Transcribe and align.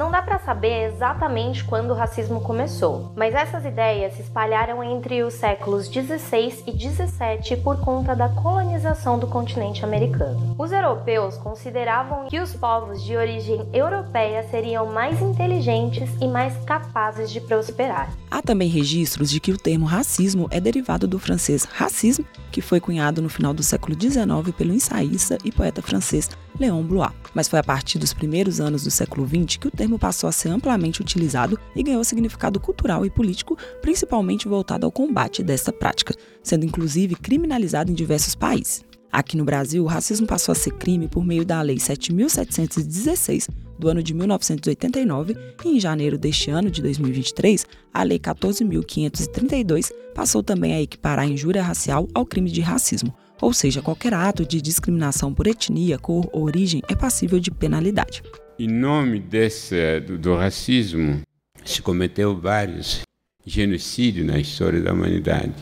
Não 0.00 0.10
dá 0.10 0.22
para 0.22 0.38
saber 0.38 0.86
exatamente 0.86 1.62
quando 1.62 1.90
o 1.90 1.94
racismo 1.94 2.40
começou, 2.40 3.12
mas 3.14 3.34
essas 3.34 3.66
ideias 3.66 4.14
se 4.14 4.22
espalharam 4.22 4.82
entre 4.82 5.22
os 5.22 5.34
séculos 5.34 5.88
16 5.88 6.64
e 6.66 6.72
17 6.72 7.58
por 7.58 7.78
conta 7.80 8.16
da 8.16 8.30
colonização 8.30 9.18
do 9.18 9.26
continente 9.26 9.84
americano. 9.84 10.56
Os 10.58 10.72
europeus 10.72 11.36
consideravam 11.36 12.28
que 12.28 12.40
os 12.40 12.54
povos 12.54 13.04
de 13.04 13.14
origem 13.14 13.68
europeia 13.74 14.42
seriam 14.44 14.86
mais 14.86 15.20
inteligentes 15.20 16.08
e 16.18 16.26
mais 16.26 16.56
capazes 16.64 17.30
de 17.30 17.38
prosperar. 17.38 18.10
Há 18.30 18.40
também 18.40 18.70
registros 18.70 19.28
de 19.28 19.38
que 19.38 19.52
o 19.52 19.58
termo 19.58 19.84
racismo 19.84 20.48
é 20.50 20.58
derivado 20.58 21.06
do 21.06 21.18
francês 21.18 21.64
racisme, 21.64 22.24
que 22.50 22.62
foi 22.62 22.80
cunhado 22.80 23.20
no 23.20 23.28
final 23.28 23.52
do 23.52 23.62
século 23.62 23.94
XIX 24.00 24.56
pelo 24.56 24.72
ensaísta 24.72 25.36
e 25.44 25.52
poeta 25.52 25.82
francês 25.82 26.30
Léon 26.58 26.82
Blois. 26.82 27.12
Mas 27.34 27.48
foi 27.48 27.58
a 27.58 27.64
partir 27.64 27.98
dos 27.98 28.12
primeiros 28.12 28.60
anos 28.60 28.84
do 28.84 28.90
século 28.90 29.26
XX 29.26 29.56
que 29.56 29.68
o 29.68 29.70
termo 29.70 29.89
passou 29.98 30.28
a 30.28 30.32
ser 30.32 30.48
amplamente 30.48 31.00
utilizado 31.00 31.58
e 31.74 31.82
ganhou 31.82 32.02
significado 32.04 32.58
cultural 32.60 33.04
e 33.04 33.10
político, 33.10 33.56
principalmente 33.80 34.48
voltado 34.48 34.86
ao 34.86 34.92
combate 34.92 35.42
desta 35.42 35.72
prática, 35.72 36.14
sendo 36.42 36.64
inclusive 36.64 37.14
criminalizado 37.14 37.90
em 37.90 37.94
diversos 37.94 38.34
países. 38.34 38.84
Aqui 39.12 39.36
no 39.36 39.44
Brasil, 39.44 39.82
o 39.82 39.88
racismo 39.88 40.26
passou 40.26 40.52
a 40.52 40.54
ser 40.54 40.70
crime 40.72 41.08
por 41.08 41.24
meio 41.24 41.44
da 41.44 41.60
Lei 41.62 41.76
7.716 41.76 43.48
do 43.76 43.88
ano 43.88 44.02
de 44.02 44.14
1989 44.14 45.36
e 45.64 45.68
em 45.68 45.80
janeiro 45.80 46.16
deste 46.16 46.50
ano 46.50 46.70
de 46.70 46.80
2023, 46.82 47.66
a 47.92 48.02
Lei 48.02 48.18
14.532 48.18 49.90
passou 50.14 50.42
também 50.42 50.74
a 50.74 50.82
equiparar 50.82 51.24
a 51.24 51.28
injúria 51.28 51.62
racial 51.62 52.06
ao 52.14 52.26
crime 52.26 52.50
de 52.50 52.60
racismo, 52.60 53.12
ou 53.40 53.52
seja, 53.52 53.82
qualquer 53.82 54.14
ato 54.14 54.44
de 54.44 54.60
discriminação 54.60 55.32
por 55.32 55.46
etnia, 55.46 55.98
cor 55.98 56.28
ou 56.32 56.44
origem 56.44 56.82
é 56.88 56.94
passível 56.94 57.40
de 57.40 57.50
penalidade. 57.50 58.22
Em 58.58 58.68
nome 58.68 59.18
desse, 59.18 60.00
do, 60.00 60.18
do 60.18 60.36
racismo, 60.36 61.22
se 61.64 61.80
cometeu 61.80 62.36
vários 62.36 63.02
genocídios 63.46 64.26
na 64.26 64.38
história 64.38 64.80
da 64.80 64.92
humanidade. 64.92 65.54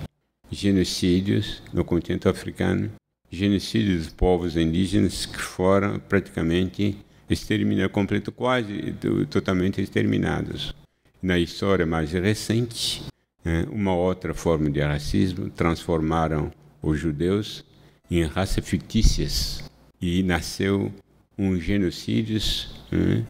Genocídios 0.50 1.62
no 1.72 1.84
continente 1.84 2.28
africano, 2.28 2.90
genocídio 3.30 3.96
dos 3.98 4.08
povos 4.08 4.56
indígenas 4.56 5.26
que 5.26 5.38
foram 5.38 6.00
praticamente 6.00 6.96
exterminados, 7.28 7.92
completo, 7.92 8.32
quase 8.32 8.94
totalmente 9.30 9.80
exterminados. 9.80 10.74
Na 11.22 11.38
história 11.38 11.84
mais 11.84 12.12
recente, 12.12 13.02
né, 13.44 13.66
uma 13.70 13.94
outra 13.94 14.32
forma 14.32 14.70
de 14.70 14.80
racismo 14.80 15.50
transformaram 15.50 16.50
os 16.80 16.98
judeus 16.98 17.64
em 18.10 18.24
raças 18.24 18.66
fictícias 18.66 19.62
e 20.00 20.22
nasceu 20.22 20.92
um 21.36 21.60
genocídio 21.60 22.40
né, 22.90 23.26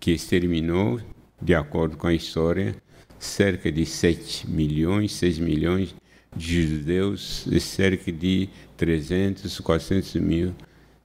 que 0.00 0.12
exterminou, 0.12 1.00
de 1.40 1.54
acordo 1.54 1.96
com 1.96 2.06
a 2.06 2.14
história, 2.14 2.74
cerca 3.18 3.70
de 3.70 3.86
7 3.86 4.48
milhões, 4.48 5.12
6 5.12 5.38
milhões 5.38 5.94
de 6.36 6.66
judeus 6.66 7.46
e 7.46 7.60
cerca 7.60 8.10
de 8.10 8.48
300, 8.76 9.60
400 9.60 10.14
mil 10.16 10.54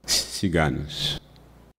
ciganos. 0.05 1.19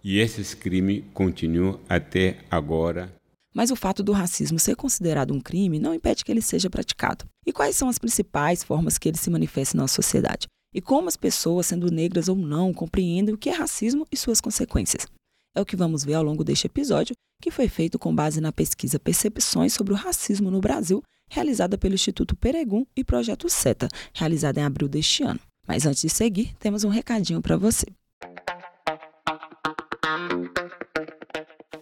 E 0.03 0.19
esses 0.19 0.55
crimes 0.55 1.05
continuam 1.13 1.79
até 1.89 2.39
agora. 2.51 3.13
Mas 3.53 3.71
o 3.71 3.77
fato 3.77 4.03
do 4.03 4.13
racismo 4.13 4.59
ser 4.59 4.77
considerado 4.77 5.35
um 5.35 5.41
crime 5.41 5.79
não 5.79 5.93
impede 5.93 6.25
que 6.25 6.31
ele 6.31 6.41
seja 6.41 6.71
praticado. 6.71 7.25
E 7.45 7.53
quais 7.53 7.75
são 7.75 7.89
as 7.89 7.99
principais 7.99 8.63
formas 8.63 8.97
que 8.97 9.09
ele 9.09 9.19
se 9.19 9.29
manifesta 9.29 9.77
na 9.77 9.89
sociedade? 9.89 10.47
E 10.73 10.81
como 10.81 11.09
as 11.09 11.17
pessoas, 11.17 11.67
sendo 11.67 11.91
negras 11.91 12.29
ou 12.29 12.37
não, 12.37 12.73
compreendem 12.73 13.35
o 13.35 13.39
que 13.39 13.49
é 13.49 13.53
racismo 13.53 14.07
e 14.11 14.17
suas 14.17 14.41
consequências? 14.41 15.07
É 15.55 15.61
o 15.61 15.67
que 15.67 15.75
vamos 15.75 16.05
ver 16.05 16.15
ao 16.15 16.23
longo 16.23 16.45
deste 16.45 16.67
episódio, 16.67 17.15
que 17.43 17.51
foi 17.51 17.69
feito 17.69 17.99
com 17.99 18.15
base 18.15 18.41
na 18.41 18.53
pesquisa 18.53 18.99
Percepções 18.99 19.73
sobre 19.73 19.93
o 19.93 19.97
Racismo 19.97 20.51
no 20.51 20.61
Brasil, 20.61 21.03
realizada 21.29 21.77
pelo 21.77 21.95
Instituto 21.95 22.37
Peregum 22.37 22.87
e 22.97 23.03
Projeto 23.03 23.49
SETA, 23.49 23.89
realizada 24.15 24.61
em 24.61 24.65
abril 24.65 24.89
deste 24.89 25.23
ano. 25.25 25.41
Mas 25.67 25.87
antes 25.87 26.03
de 26.03 26.09
seguir, 26.09 26.55
temos 26.59 26.85
um 26.85 26.89
recadinho 26.89 27.43
para 27.43 27.57
você. 27.57 27.87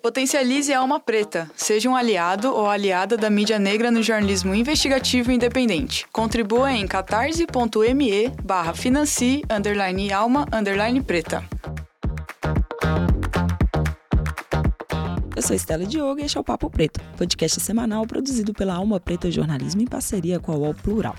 Potencialize 0.09 0.73
a 0.73 0.79
alma 0.79 0.99
preta. 0.99 1.51
Seja 1.55 1.87
um 1.87 1.95
aliado 1.95 2.49
ou 2.49 2.67
aliada 2.67 3.15
da 3.15 3.29
mídia 3.29 3.59
negra 3.59 3.91
no 3.91 4.03
jornalismo 4.03 4.55
investigativo 4.55 5.31
independente. 5.31 6.07
Contribua 6.11 6.73
em 6.73 6.87
catarse.me 6.87 8.31
barra 8.43 8.73
financie 8.73 9.43
underline 9.51 10.11
alma 10.11 10.47
underline 10.51 11.03
preta. 11.03 11.45
Eu 15.37 15.43
sou 15.43 15.55
Estela 15.55 15.85
Diogo 15.85 16.21
e 16.21 16.25
este 16.25 16.39
é 16.39 16.41
o 16.41 16.45
Papo 16.45 16.71
Preto, 16.71 17.03
podcast 17.19 17.61
semanal 17.61 18.07
produzido 18.07 18.55
pela 18.55 18.77
Alma 18.77 18.99
Preta 18.99 19.31
Jornalismo 19.31 19.83
em 19.83 19.87
parceria 19.87 20.41
com 20.41 20.53
a 20.53 20.57
UOL 20.57 20.75
Plural. 20.75 21.17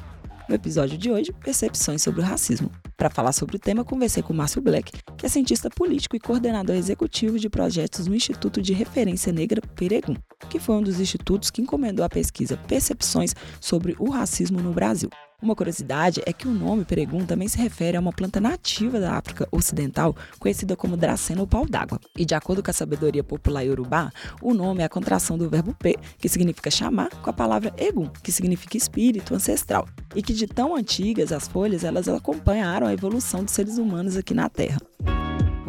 No 0.50 0.56
episódio 0.56 0.98
de 0.98 1.12
hoje, 1.12 1.32
percepções 1.32 2.02
sobre 2.02 2.22
o 2.22 2.24
racismo. 2.24 2.72
Para 2.98 3.12
falar 3.12 3.34
sobre 3.34 3.58
o 3.58 3.60
tema, 3.60 3.86
conversei 3.86 4.24
com 4.24 4.34
Márcio 4.34 4.60
Black, 4.64 4.92
que 5.19 5.25
é 5.25 5.30
cientista 5.30 5.69
político 5.69 6.16
e 6.16 6.19
coordenador 6.19 6.78
executivo 6.78 7.38
de 7.38 7.50
projetos 7.50 8.07
no 8.07 8.16
Instituto 8.16 8.62
de 8.62 8.72
Referência 8.72 9.34
Negra 9.34 9.62
Peregum, 9.75 10.16
que 10.50 10.60
foi 10.60 10.76
um 10.76 10.82
dos 10.82 11.00
institutos 11.00 11.50
que 11.50 11.62
encomendou 11.62 12.04
a 12.04 12.10
pesquisa 12.10 12.58
Percepções 12.58 13.36
sobre 13.62 13.96
o 14.00 14.10
Racismo 14.10 14.60
no 14.60 14.74
Brasil. 14.74 15.10
Uma 15.42 15.56
curiosidade 15.56 16.22
é 16.26 16.34
que 16.34 16.50
o 16.50 16.52
nome 16.52 16.84
peregum 16.84 17.26
também 17.26 17.48
se 17.48 17.58
refere 17.58 17.96
a 17.96 18.00
uma 18.02 18.12
planta 18.12 18.42
nativa 18.42 19.00
da 19.00 19.14
África 19.14 19.48
Ocidental, 19.52 20.14
conhecida 20.38 20.76
como 20.76 20.98
dracena 20.98 21.40
ou 21.40 21.48
pau 21.48 21.66
d'água. 21.66 21.98
E 22.18 22.26
de 22.26 22.36
acordo 22.36 22.62
com 22.62 22.70
a 22.70 22.74
sabedoria 22.74 23.24
popular 23.24 23.64
iorubá, 23.64 24.12
o 24.42 24.54
nome 24.54 24.82
é 24.82 24.86
a 24.86 24.90
contração 24.90 25.38
do 25.38 25.50
verbo 25.50 25.74
pe, 25.74 25.98
que 26.18 26.28
significa 26.28 26.70
chamar, 26.70 27.10
com 27.10 27.30
a 27.30 27.34
palavra 27.34 27.74
egum, 27.78 28.10
que 28.22 28.34
significa 28.34 28.76
espírito 28.76 29.34
ancestral, 29.34 29.88
e 30.14 30.22
que 30.22 30.34
de 30.34 30.46
tão 30.46 30.76
antigas 30.76 31.31
as 31.31 31.48
folhas 31.48 31.86
elas 31.86 32.10
acompanharam 32.10 32.88
a 32.88 32.94
evolução 32.94 33.42
dos 33.42 33.54
seres 33.54 33.78
humanos 33.78 34.18
aqui 34.18 34.34
na 34.34 34.50
Terra. 34.50 34.80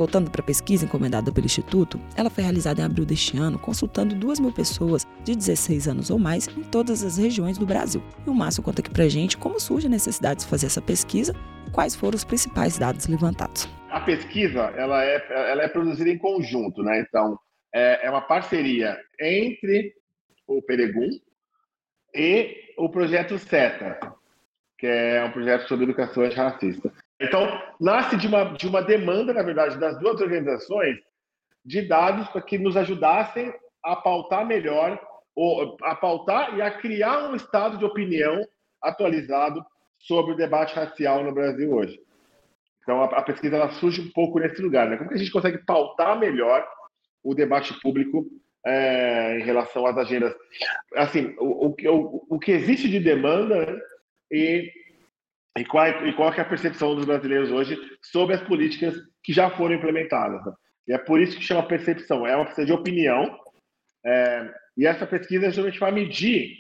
Voltando 0.01 0.31
para 0.31 0.41
a 0.41 0.45
pesquisa 0.45 0.87
encomendada 0.87 1.31
pelo 1.31 1.45
Instituto, 1.45 2.01
ela 2.17 2.31
foi 2.31 2.43
realizada 2.43 2.81
em 2.81 2.85
abril 2.87 3.05
deste 3.05 3.37
ano, 3.37 3.59
consultando 3.59 4.15
2 4.15 4.41
mil 4.41 4.51
pessoas 4.51 5.07
de 5.23 5.37
16 5.37 5.89
anos 5.89 6.09
ou 6.09 6.19
mais 6.19 6.49
em 6.49 6.63
todas 6.63 7.05
as 7.05 7.19
regiões 7.19 7.59
do 7.59 7.67
Brasil. 7.67 8.03
E 8.27 8.31
o 8.31 8.33
Márcio 8.33 8.63
conta 8.63 8.81
aqui 8.81 8.89
para 8.89 9.07
gente 9.11 9.37
como 9.37 9.61
surge 9.61 9.89
a 9.89 9.91
necessidade 9.91 10.41
de 10.41 10.47
fazer 10.47 10.69
essa 10.69 10.81
pesquisa 10.81 11.35
e 11.67 11.71
quais 11.71 11.95
foram 11.95 12.17
os 12.17 12.25
principais 12.25 12.79
dados 12.79 13.09
levantados. 13.09 13.69
A 13.91 14.01
pesquisa 14.01 14.73
ela 14.75 15.05
é, 15.05 15.51
ela 15.51 15.65
é 15.65 15.69
produzida 15.69 16.09
em 16.09 16.17
conjunto, 16.17 16.83
né? 16.83 17.05
Então, 17.07 17.39
é, 17.75 18.07
é 18.07 18.11
uma 18.11 18.23
parceria 18.23 18.97
entre 19.21 19.93
o 20.47 20.63
Peregum 20.63 21.11
e 22.15 22.73
o 22.79 22.89
projeto 22.89 23.39
SETA, 23.39 24.01
que 24.79 24.87
é 24.87 25.23
um 25.23 25.31
projeto 25.31 25.69
sobre 25.69 25.85
educação 25.85 26.23
antirracista. 26.23 26.91
Então, 27.21 27.47
nasce 27.79 28.17
de 28.17 28.27
uma, 28.27 28.45
de 28.45 28.67
uma 28.67 28.81
demanda, 28.81 29.35
na 29.35 29.43
verdade, 29.43 29.79
das 29.79 29.99
duas 29.99 30.21
organizações 30.21 30.97
de 31.65 31.83
dados 31.83 32.27
para 32.29 32.41
que 32.41 32.59
nos 32.59 32.77
ajudassem 32.77 33.53
a 33.85 33.95
pautar 33.95 34.47
melhor, 34.47 34.99
ou 35.35 35.77
a 35.83 35.95
pautar 35.95 36.57
e 36.57 36.63
a 36.63 36.71
criar 36.71 37.31
um 37.31 37.37
estado 37.37 37.77
de 37.77 37.85
opinião 37.85 38.43
atualizado 38.83 39.65
sobre 39.99 40.33
o 40.33 40.37
debate 40.37 40.75
racial 40.75 41.23
no 41.23 41.33
Brasil 41.33 41.73
hoje. 41.73 42.01
Então, 42.83 43.03
a, 43.03 43.05
a 43.05 43.23
pesquisa 43.23 43.57
ela 43.57 43.71
surge 43.73 44.01
um 44.01 44.11
pouco 44.11 44.39
nesse 44.39 44.61
lugar. 44.63 44.89
Né? 44.89 44.97
Como 44.97 45.11
que 45.11 45.17
a 45.17 45.19
gente 45.19 45.31
consegue 45.31 45.59
pautar 45.59 46.19
melhor 46.19 46.67
o 47.23 47.35
debate 47.35 47.79
público 47.81 48.27
é, 48.65 49.39
em 49.39 49.43
relação 49.43 49.85
às 49.85 49.99
agendas? 49.99 50.35
Assim, 50.97 51.35
o, 51.39 51.67
o, 51.67 51.77
o, 51.89 52.27
o 52.31 52.39
que 52.39 52.53
existe 52.53 52.89
de 52.89 52.99
demanda 52.99 53.67
né? 53.67 53.79
e 54.31 54.73
e 55.61 55.65
qual, 55.65 55.85
é, 55.85 56.09
e 56.09 56.13
qual 56.15 56.33
é 56.33 56.41
a 56.41 56.45
percepção 56.45 56.95
dos 56.95 57.05
brasileiros 57.05 57.51
hoje 57.51 57.79
sobre 58.01 58.35
as 58.35 58.43
políticas 58.43 58.95
que 59.23 59.33
já 59.33 59.51
foram 59.51 59.75
implementadas. 59.75 60.41
E 60.89 60.93
é 60.93 60.99
por 60.99 61.21
isso 61.21 61.37
que 61.37 61.45
chama 61.45 61.63
percepção, 61.63 62.27
é 62.27 62.35
uma 62.35 62.47
pesquisa 62.47 62.67
de 62.67 62.73
opinião, 62.73 63.39
é, 64.05 64.51
e 64.77 64.87
essa 64.87 65.07
pesquisa 65.07 65.51
geralmente 65.51 65.79
vai 65.79 65.93
medir 65.93 66.57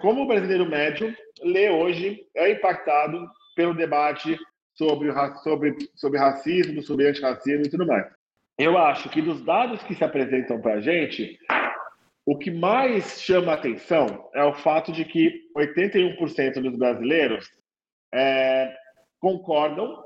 como 0.00 0.22
o 0.22 0.26
brasileiro 0.26 0.68
médio 0.68 1.14
lê 1.42 1.70
hoje, 1.70 2.26
é 2.34 2.50
impactado 2.50 3.26
pelo 3.54 3.74
debate 3.74 4.36
sobre, 4.74 5.12
sobre, 5.42 5.76
sobre 5.94 6.18
racismo, 6.18 6.82
sobre 6.82 7.08
antirracismo 7.08 7.64
e 7.64 7.70
tudo 7.70 7.86
mais. 7.86 8.06
Eu 8.58 8.76
acho 8.76 9.08
que 9.08 9.22
dos 9.22 9.40
dados 9.44 9.82
que 9.84 9.94
se 9.94 10.02
apresentam 10.04 10.60
para 10.60 10.74
a 10.74 10.80
gente, 10.80 11.38
o 12.26 12.36
que 12.36 12.50
mais 12.50 13.22
chama 13.22 13.54
atenção 13.54 14.28
é 14.34 14.44
o 14.44 14.52
fato 14.52 14.92
de 14.92 15.04
que 15.04 15.48
81% 15.56 16.60
dos 16.60 16.76
brasileiros 16.76 17.48
é, 18.12 18.74
concordam 19.20 20.04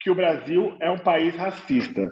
que 0.00 0.10
o 0.10 0.14
Brasil 0.14 0.76
é 0.80 0.90
um 0.90 0.98
país 0.98 1.34
racista. 1.34 2.08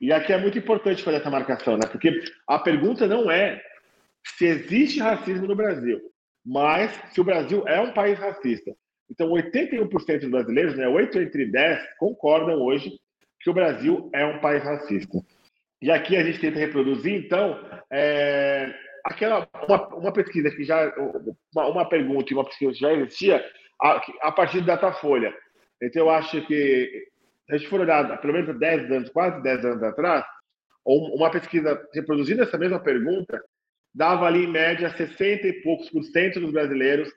E 0.00 0.12
aqui 0.12 0.32
é 0.32 0.38
muito 0.38 0.58
importante 0.58 1.02
fazer 1.02 1.18
essa 1.18 1.30
marcação, 1.30 1.76
né? 1.76 1.86
Porque 1.90 2.22
a 2.46 2.58
pergunta 2.58 3.06
não 3.06 3.30
é 3.30 3.62
se 4.36 4.46
existe 4.46 5.00
racismo 5.00 5.46
no 5.46 5.56
Brasil, 5.56 6.00
mas 6.44 6.92
se 7.12 7.20
o 7.20 7.24
Brasil 7.24 7.66
é 7.66 7.80
um 7.80 7.92
país 7.92 8.18
racista. 8.18 8.74
Então, 9.10 9.28
81% 9.28 10.20
dos 10.20 10.30
brasileiros, 10.30 10.76
né, 10.76 10.88
8 10.88 11.20
entre 11.20 11.46
10, 11.46 11.96
concordam 11.98 12.60
hoje 12.60 12.98
que 13.40 13.50
o 13.50 13.54
Brasil 13.54 14.10
é 14.14 14.24
um 14.24 14.40
país 14.40 14.62
racista. 14.64 15.18
E 15.80 15.90
aqui 15.90 16.16
a 16.16 16.24
gente 16.24 16.40
tenta 16.40 16.58
reproduzir, 16.58 17.12
então, 17.12 17.60
é, 17.92 18.74
aquela 19.04 19.46
uma, 19.68 19.88
uma, 19.94 20.12
pesquisa 20.12 20.50
que 20.50 20.64
já 20.64 20.90
uma, 21.54 21.66
uma, 21.66 21.88
pergunta 21.88 22.32
e 22.32 22.34
uma 22.34 22.44
pesquisa 22.44 22.72
que 22.72 22.78
já 22.78 22.92
existia 22.94 23.44
a, 23.80 24.00
a, 24.22 24.32
partir 24.32 24.60
do 24.60 24.66
Datafolha. 24.66 25.34
Então 25.82 26.02
eu 26.02 26.10
acho 26.10 26.40
que 26.46 27.08
se 27.46 27.54
a 27.54 27.56
gente 27.56 27.68
for 27.68 27.80
olhar 27.80 28.20
pelo 28.20 28.32
menos 28.32 28.58
10 28.58 28.90
anos, 28.90 29.10
quase 29.10 29.42
10 29.42 29.64
anos 29.64 29.82
atrás, 29.82 30.24
uma 30.84 31.30
pesquisa 31.30 31.80
reproduzindo 31.94 32.42
essa 32.42 32.58
mesma 32.58 32.78
pergunta 32.78 33.42
dava 33.94 34.26
ali 34.26 34.44
em 34.44 34.50
média 34.50 34.90
60 34.94 35.46
e 35.46 35.52
poucos 35.62 35.88
por 35.88 36.02
cento 36.02 36.40
dos 36.40 36.50
brasileiros 36.50 37.08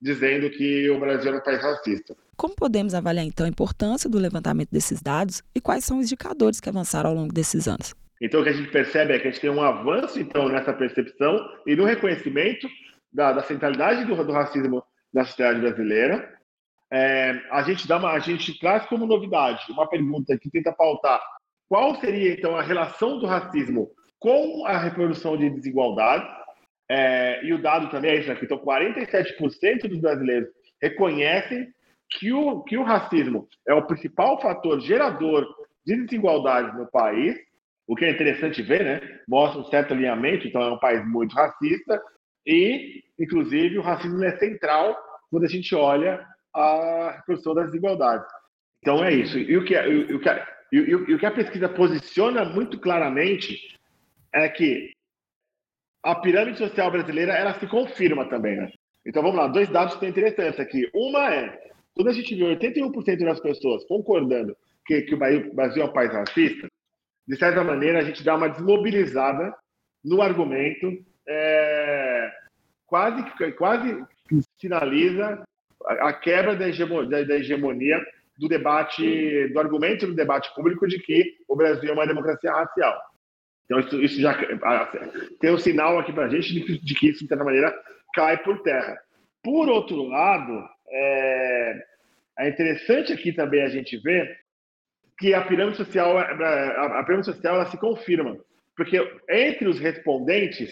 dizendo 0.00 0.48
que 0.50 0.88
o 0.90 1.00
Brasil 1.00 1.28
era 1.28 1.38
um 1.38 1.42
país 1.42 1.60
racista. 1.60 2.16
Como 2.36 2.54
podemos 2.54 2.94
avaliar 2.94 3.24
então 3.24 3.46
a 3.46 3.48
importância 3.48 4.08
do 4.08 4.18
levantamento 4.18 4.70
desses 4.70 5.02
dados 5.02 5.42
e 5.54 5.60
quais 5.60 5.84
são 5.84 5.98
os 5.98 6.06
indicadores 6.06 6.60
que 6.60 6.68
avançaram 6.68 7.10
ao 7.10 7.16
longo 7.16 7.32
desses 7.32 7.66
anos? 7.66 7.94
Então, 8.20 8.40
o 8.40 8.44
que 8.44 8.50
a 8.50 8.52
gente 8.52 8.70
percebe 8.70 9.12
é 9.12 9.18
que 9.18 9.28
a 9.28 9.30
gente 9.30 9.40
tem 9.40 9.50
um 9.50 9.62
avanço 9.62 10.18
então 10.20 10.48
nessa 10.48 10.72
percepção 10.72 11.38
e 11.66 11.74
no 11.74 11.84
reconhecimento 11.84 12.68
da, 13.12 13.32
da 13.32 13.42
centralidade 13.42 14.04
do, 14.04 14.24
do 14.24 14.32
racismo 14.32 14.82
na 15.12 15.24
sociedade 15.24 15.60
brasileira. 15.60 16.38
É, 16.90 17.40
a 17.50 17.62
gente 17.62 17.86
dá 17.86 17.98
uma, 17.98 18.12
a 18.12 18.18
gente 18.18 18.58
traz 18.58 18.86
como 18.86 19.06
novidade 19.06 19.62
uma 19.70 19.88
pergunta 19.88 20.38
que 20.38 20.50
tenta 20.50 20.72
pautar 20.72 21.20
qual 21.68 21.94
seria 21.96 22.32
então 22.32 22.56
a 22.56 22.62
relação 22.62 23.18
do 23.18 23.26
racismo 23.26 23.90
com 24.18 24.64
a 24.66 24.78
reprodução 24.78 25.36
de 25.36 25.50
desigualdade. 25.50 26.26
É, 26.90 27.44
e 27.44 27.52
o 27.52 27.60
dado 27.60 27.90
também 27.90 28.12
é 28.12 28.20
isso 28.20 28.32
aqui. 28.32 28.46
Então, 28.46 28.58
47% 28.58 29.86
dos 29.88 30.00
brasileiros 30.00 30.48
reconhecem 30.80 31.68
que 32.10 32.32
o, 32.32 32.62
que 32.62 32.78
o 32.78 32.82
racismo 32.82 33.46
é 33.66 33.74
o 33.74 33.86
principal 33.86 34.40
fator 34.40 34.80
gerador 34.80 35.46
de 35.84 35.96
desigualdades 35.96 36.74
no 36.74 36.90
país 36.90 37.38
o 37.88 37.96
que 37.96 38.04
é 38.04 38.10
interessante 38.10 38.62
ver, 38.62 38.84
né? 38.84 39.20
Mostra 39.26 39.58
um 39.58 39.64
certo 39.64 39.94
alinhamento, 39.94 40.46
então 40.46 40.60
é 40.60 40.70
um 40.70 40.78
país 40.78 41.04
muito 41.08 41.34
racista 41.34 42.00
e, 42.48 43.04
inclusive, 43.20 43.78
o 43.78 43.82
racismo 43.82 44.24
é 44.24 44.38
central 44.38 44.96
quando 45.30 45.44
a 45.44 45.48
gente 45.48 45.74
olha 45.74 46.26
a 46.54 47.12
reprodução 47.16 47.54
das 47.54 47.66
desigualdades. 47.66 48.26
Então 48.80 49.04
é 49.04 49.12
isso. 49.12 49.38
E 49.38 49.54
o 49.56 49.64
que, 49.64 49.74
e 49.74 50.14
o 50.14 50.18
que, 50.18 50.28
e, 50.72 51.14
o 51.14 51.18
que 51.18 51.26
a 51.26 51.30
pesquisa 51.30 51.68
posiciona 51.68 52.46
muito 52.46 52.80
claramente 52.80 53.76
é 54.32 54.48
que 54.48 54.90
a 56.02 56.14
pirâmide 56.14 56.56
social 56.56 56.90
brasileira 56.90 57.34
ela 57.34 57.58
se 57.58 57.66
confirma 57.66 58.26
também, 58.30 58.56
né? 58.56 58.70
Então 59.06 59.22
vamos 59.22 59.36
lá, 59.36 59.46
dois 59.46 59.68
dados 59.68 59.94
que 59.94 60.00
são 60.00 60.08
interessantes 60.08 60.58
aqui. 60.58 60.88
Uma 60.94 61.34
é, 61.34 61.58
quando 61.94 62.08
a 62.08 62.12
gente 62.12 62.34
vê 62.34 62.56
81% 62.56 63.24
das 63.24 63.40
pessoas 63.40 63.84
concordando 63.84 64.56
que, 64.86 65.02
que 65.02 65.14
o 65.14 65.18
Brasil 65.54 65.82
é 65.82 65.86
um 65.86 65.92
país 65.92 66.12
racista, 66.12 66.66
de 67.26 67.36
certa 67.36 67.62
maneira, 67.62 67.98
a 67.98 68.04
gente 68.04 68.24
dá 68.24 68.36
uma 68.36 68.48
desmobilizada 68.48 69.54
no 70.02 70.22
argumento, 70.22 70.90
é, 71.28 72.32
quase, 72.86 73.22
quase 73.56 74.04
sinaliza 74.58 75.44
a, 75.84 76.12
quebra 76.12 76.56
da 76.56 76.68
hegemonia, 76.68 77.24
da 77.26 77.36
hegemonia 77.36 78.04
do 78.38 78.48
debate, 78.48 79.48
do 79.48 79.60
argumento 79.60 80.06
do 80.06 80.14
debate 80.14 80.52
público 80.54 80.86
de 80.86 80.98
que 80.98 81.36
o 81.46 81.54
Brasil 81.54 81.90
é 81.90 81.92
uma 81.92 82.06
democracia 82.06 82.50
racial. 82.52 82.98
Então, 83.64 83.80
isso, 83.80 84.02
isso 84.02 84.20
já 84.20 84.34
tem 85.40 85.52
um 85.52 85.58
sinal 85.58 85.98
aqui 85.98 86.12
para 86.12 86.24
a 86.24 86.28
gente 86.28 86.54
de 86.54 86.60
que, 86.62 86.78
de 86.78 86.94
que, 86.94 87.08
isso, 87.10 87.22
de 87.22 87.28
certa 87.28 87.44
maneira, 87.44 87.74
cai 88.14 88.38
por 88.42 88.62
terra. 88.62 88.96
Por 89.42 89.68
outro 89.68 90.04
lado, 90.04 90.66
é, 90.88 91.84
é 92.38 92.48
interessante 92.48 93.12
aqui 93.12 93.32
também 93.32 93.62
a 93.62 93.68
gente 93.68 93.96
ver 93.98 94.38
que 95.18 95.34
a 95.34 95.44
pirâmide 95.44 95.76
social, 95.76 96.16
a 96.16 97.02
pirâmide 97.04 97.26
social 97.26 97.56
ela 97.56 97.66
se 97.66 97.76
confirma, 97.76 98.38
porque 98.76 98.96
entre 99.28 99.68
os 99.68 99.78
respondentes, 99.80 100.70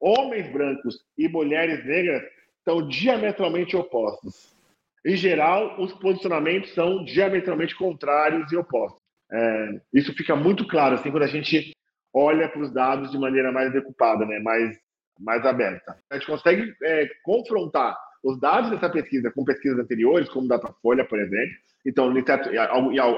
homens 0.00 0.50
brancos 0.50 1.04
e 1.16 1.28
mulheres 1.28 1.84
negras 1.84 2.22
estão 2.58 2.86
diametralmente 2.88 3.76
opostos. 3.76 4.56
Em 5.04 5.16
geral, 5.16 5.80
os 5.80 5.92
posicionamentos 5.94 6.72
são 6.74 7.04
diametralmente 7.04 7.76
contrários 7.76 8.50
e 8.52 8.56
opostos. 8.56 9.00
É, 9.32 9.80
isso 9.94 10.12
fica 10.14 10.34
muito 10.34 10.66
claro 10.66 10.94
assim 10.94 11.10
quando 11.10 11.22
a 11.22 11.28
gente 11.28 11.72
olha 12.12 12.48
para 12.48 12.62
os 12.62 12.72
dados 12.72 13.10
de 13.10 13.18
maneira 13.18 13.52
mais 13.52 13.72
decupada, 13.72 14.26
né, 14.26 14.38
mais 14.40 14.76
mais 15.18 15.44
aberta. 15.44 15.98
A 16.10 16.14
gente 16.14 16.26
consegue 16.26 16.74
é, 16.82 17.06
confrontar 17.22 17.94
os 18.22 18.38
dados 18.38 18.70
dessa 18.70 18.88
pesquisa 18.90 19.30
com 19.30 19.44
pesquisas 19.44 19.78
anteriores, 19.78 20.28
como 20.28 20.48
Datafolha, 20.48 21.04
por 21.04 21.18
exemplo. 21.18 21.54
Então, 21.86 22.12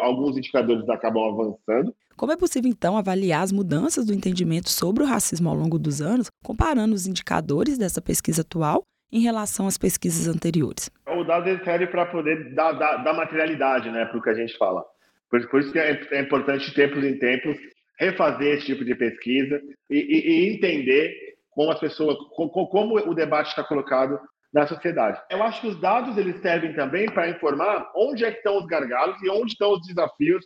alguns 0.01 0.37
indicadores 0.37 0.89
acabam 0.89 1.25
avançando. 1.25 1.95
Como 2.17 2.31
é 2.31 2.37
possível, 2.37 2.71
então, 2.71 2.97
avaliar 2.97 3.43
as 3.43 3.51
mudanças 3.51 4.07
do 4.07 4.15
entendimento 4.15 4.71
sobre 4.71 5.03
o 5.03 5.07
racismo 5.07 5.49
ao 5.49 5.57
longo 5.57 5.79
dos 5.79 6.01
anos, 6.01 6.31
comparando 6.45 6.95
os 6.95 7.07
indicadores 7.07 7.77
dessa 7.77 8.01
pesquisa 8.01 8.43
atual 8.43 8.85
em 9.11 9.21
relação 9.21 9.67
às 9.67 9.77
pesquisas 9.77 10.29
anteriores? 10.29 10.91
O 11.07 11.25
dado 11.25 11.45
serve 11.65 11.87
para 11.89 12.07
poder 12.07 12.55
dar, 12.55 12.73
dar, 12.73 12.99
dar, 12.99 13.13
materialidade 13.13 13.91
né, 13.91 14.07
para 14.07 14.19
o 14.19 14.23
que 14.23 14.31
a 14.31 14.35
gente 14.35 14.57
fala. 14.57 14.85
Por, 15.29 15.47
por 15.49 15.61
isso 15.61 15.73
que 15.73 15.79
é, 15.79 16.01
é, 16.13 16.21
importante, 16.21 16.67
de 16.67 16.75
tempos 16.75 17.05
em 17.05 17.19
tempos, 17.19 17.57
refazer 17.99 18.57
esse 18.57 18.67
tipo 18.67 18.85
de 18.85 18.95
pesquisa 18.95 19.61
e, 19.91 19.97
e, 19.97 20.31
e 20.31 20.55
entender 20.55 21.15
como 21.51 21.71
as 21.71 21.79
pessoas, 21.79 22.17
como, 22.35 22.51
como 22.69 22.99
o 22.99 23.15
debate 23.15 23.49
está 23.49 23.63
colocado 23.63 24.19
na 24.53 24.67
sociedade. 24.67 25.21
Eu 25.31 25.43
acho 25.43 25.61
que 25.61 25.69
os 25.69 25.81
dados 25.81 26.17
eles 26.19 26.41
servem 26.41 26.75
também 26.75 27.07
para 27.07 27.31
informar 27.31 27.91
onde 27.97 28.25
é 28.25 28.31
que 28.31 28.39
estão 28.39 28.59
os 28.59 28.67
gargalos 28.67 29.21
e 29.23 29.31
onde 29.31 29.53
estão 29.53 29.73
os 29.73 29.87
desafios 29.87 30.45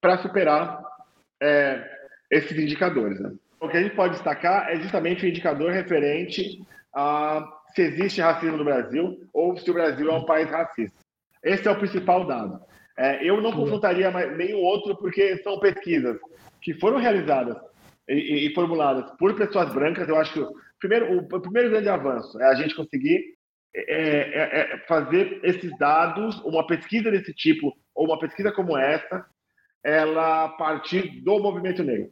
para 0.00 0.18
superar 0.18 0.80
é, 1.42 1.84
esses 2.30 2.56
indicadores. 2.56 3.18
Né? 3.18 3.32
O 3.60 3.68
que 3.68 3.76
a 3.76 3.82
gente 3.82 3.96
pode 3.96 4.14
destacar 4.14 4.70
é 4.70 4.76
justamente 4.76 5.24
o 5.24 5.28
indicador 5.28 5.72
referente 5.72 6.62
a 6.94 7.44
se 7.74 7.82
existe 7.82 8.20
racismo 8.20 8.56
no 8.56 8.64
Brasil 8.64 9.28
ou 9.32 9.56
se 9.56 9.70
o 9.70 9.74
Brasil 9.74 10.08
é 10.10 10.14
um 10.14 10.24
país 10.24 10.48
racista. 10.48 10.96
Esse 11.42 11.68
é 11.68 11.70
o 11.70 11.78
principal 11.78 12.26
dado. 12.26 12.60
É, 12.96 13.24
eu 13.24 13.40
não 13.40 13.52
confrontaria 13.52 14.10
nenhum 14.10 14.58
outro 14.58 14.96
porque 14.96 15.36
são 15.38 15.60
pesquisas 15.60 16.18
que 16.60 16.74
foram 16.74 16.98
realizadas 16.98 17.56
e, 18.08 18.46
e, 18.46 18.54
formuladas 18.54 19.10
por 19.18 19.36
pessoas 19.36 19.72
brancas. 19.72 20.08
Eu 20.08 20.16
acho 20.16 20.32
que 20.32 20.40
o 20.40 20.52
primeiro, 20.80 21.18
o 21.18 21.40
primeiro 21.40 21.70
grande 21.70 21.88
avanço 21.88 22.40
é 22.40 22.46
a 22.46 22.54
gente 22.54 22.74
conseguir 22.74 23.37
é, 23.74 23.82
é, 23.82 24.60
é, 24.60 24.78
fazer 24.86 25.40
esses 25.42 25.76
dados, 25.78 26.40
uma 26.44 26.66
pesquisa 26.66 27.10
desse 27.10 27.32
tipo, 27.34 27.76
ou 27.94 28.06
uma 28.06 28.18
pesquisa 28.18 28.50
como 28.52 28.76
essa, 28.76 29.26
ela 29.84 30.48
partir 30.50 31.22
do 31.22 31.38
movimento 31.38 31.82
negro. 31.82 32.10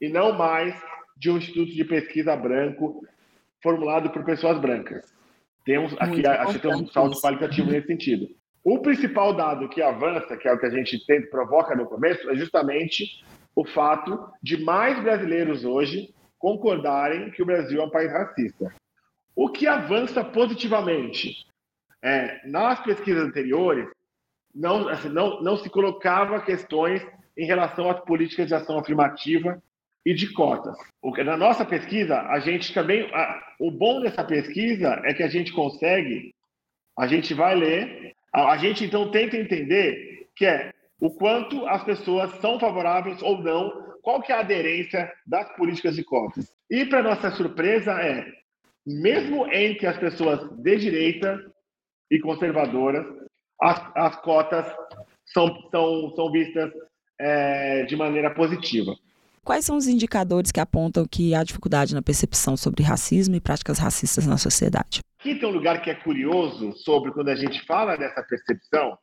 E 0.00 0.08
não 0.08 0.32
mais 0.32 0.74
de 1.16 1.30
um 1.30 1.38
instituto 1.38 1.72
de 1.72 1.84
pesquisa 1.84 2.36
branco 2.36 3.06
formulado 3.62 4.10
por 4.10 4.24
pessoas 4.24 4.58
brancas. 4.58 5.04
Temos 5.64 5.94
aqui, 5.98 6.26
acho 6.26 6.54
que 6.54 6.58
tem 6.60 6.74
um 6.74 6.86
salto 6.86 7.20
qualitativo 7.20 7.70
nesse 7.70 7.88
sentido. 7.88 8.28
O 8.62 8.80
principal 8.80 9.34
dado 9.34 9.68
que 9.68 9.82
avança, 9.82 10.36
que 10.36 10.48
é 10.48 10.52
o 10.52 10.58
que 10.58 10.66
a 10.66 10.70
gente 10.70 11.04
tenta, 11.06 11.28
provoca 11.28 11.74
no 11.74 11.86
começo, 11.86 12.28
é 12.30 12.36
justamente 12.36 13.24
o 13.54 13.64
fato 13.64 14.30
de 14.42 14.62
mais 14.62 15.02
brasileiros 15.02 15.64
hoje 15.64 16.14
concordarem 16.38 17.30
que 17.30 17.42
o 17.42 17.46
Brasil 17.46 17.80
é 17.80 17.84
um 17.84 17.90
país 17.90 18.12
racista. 18.12 18.72
O 19.36 19.50
que 19.50 19.66
avança 19.66 20.24
positivamente 20.24 21.46
é, 22.02 22.40
nas 22.48 22.82
pesquisas 22.82 23.22
anteriores, 23.22 23.86
não, 24.54 24.88
assim, 24.88 25.10
não, 25.10 25.42
não 25.42 25.58
se 25.58 25.68
colocava 25.68 26.40
questões 26.40 27.06
em 27.36 27.44
relação 27.46 27.90
às 27.90 28.00
políticas 28.00 28.48
de 28.48 28.54
ação 28.54 28.78
afirmativa 28.78 29.62
e 30.06 30.14
de 30.14 30.32
cotas. 30.32 30.74
Na 31.24 31.36
nossa 31.36 31.66
pesquisa, 31.66 32.18
a 32.22 32.38
gente 32.38 32.72
também. 32.72 33.10
A, 33.12 33.42
o 33.60 33.70
bom 33.70 34.00
dessa 34.00 34.24
pesquisa 34.24 35.02
é 35.04 35.12
que 35.12 35.22
a 35.22 35.28
gente 35.28 35.52
consegue, 35.52 36.34
a 36.98 37.06
gente 37.06 37.34
vai 37.34 37.54
ler, 37.54 38.14
a, 38.32 38.52
a 38.52 38.56
gente 38.56 38.84
então 38.84 39.10
tenta 39.10 39.36
entender 39.36 40.28
que 40.34 40.46
é 40.46 40.72
o 40.98 41.10
quanto 41.10 41.66
as 41.66 41.84
pessoas 41.84 42.30
são 42.40 42.58
favoráveis 42.58 43.20
ou 43.20 43.42
não, 43.42 43.98
qual 44.00 44.22
que 44.22 44.32
é 44.32 44.36
a 44.36 44.40
aderência 44.40 45.12
das 45.26 45.54
políticas 45.56 45.94
de 45.94 46.04
cotas. 46.04 46.54
E, 46.70 46.86
para 46.86 47.02
nossa 47.02 47.30
surpresa, 47.32 47.92
é 48.00 48.24
mesmo 48.86 49.46
entre 49.52 49.86
as 49.86 49.98
pessoas 49.98 50.48
de 50.58 50.76
direita 50.76 51.38
e 52.10 52.20
conservadoras, 52.20 53.04
as, 53.60 53.82
as 53.96 54.16
cotas 54.20 54.66
são, 55.24 55.68
são, 55.70 56.14
são 56.14 56.30
vistas 56.30 56.70
é, 57.18 57.84
de 57.84 57.96
maneira 57.96 58.32
positiva. 58.32 58.94
Quais 59.42 59.64
são 59.64 59.76
os 59.76 59.86
indicadores 59.86 60.50
que 60.50 60.60
apontam 60.60 61.06
que 61.06 61.34
há 61.34 61.42
dificuldade 61.42 61.94
na 61.94 62.02
percepção 62.02 62.56
sobre 62.56 62.82
racismo 62.82 63.34
e 63.34 63.40
práticas 63.40 63.78
racistas 63.78 64.26
na 64.26 64.36
sociedade? 64.36 65.00
Aqui 65.20 65.34
tem 65.34 65.48
um 65.48 65.52
lugar 65.52 65.82
que 65.82 65.90
é 65.90 65.94
curioso 65.94 66.72
sobre 66.78 67.12
quando 67.12 67.28
a 67.28 67.36
gente 67.36 67.64
fala 67.64 67.96
dessa 67.96 68.22
percepção, 68.22 68.98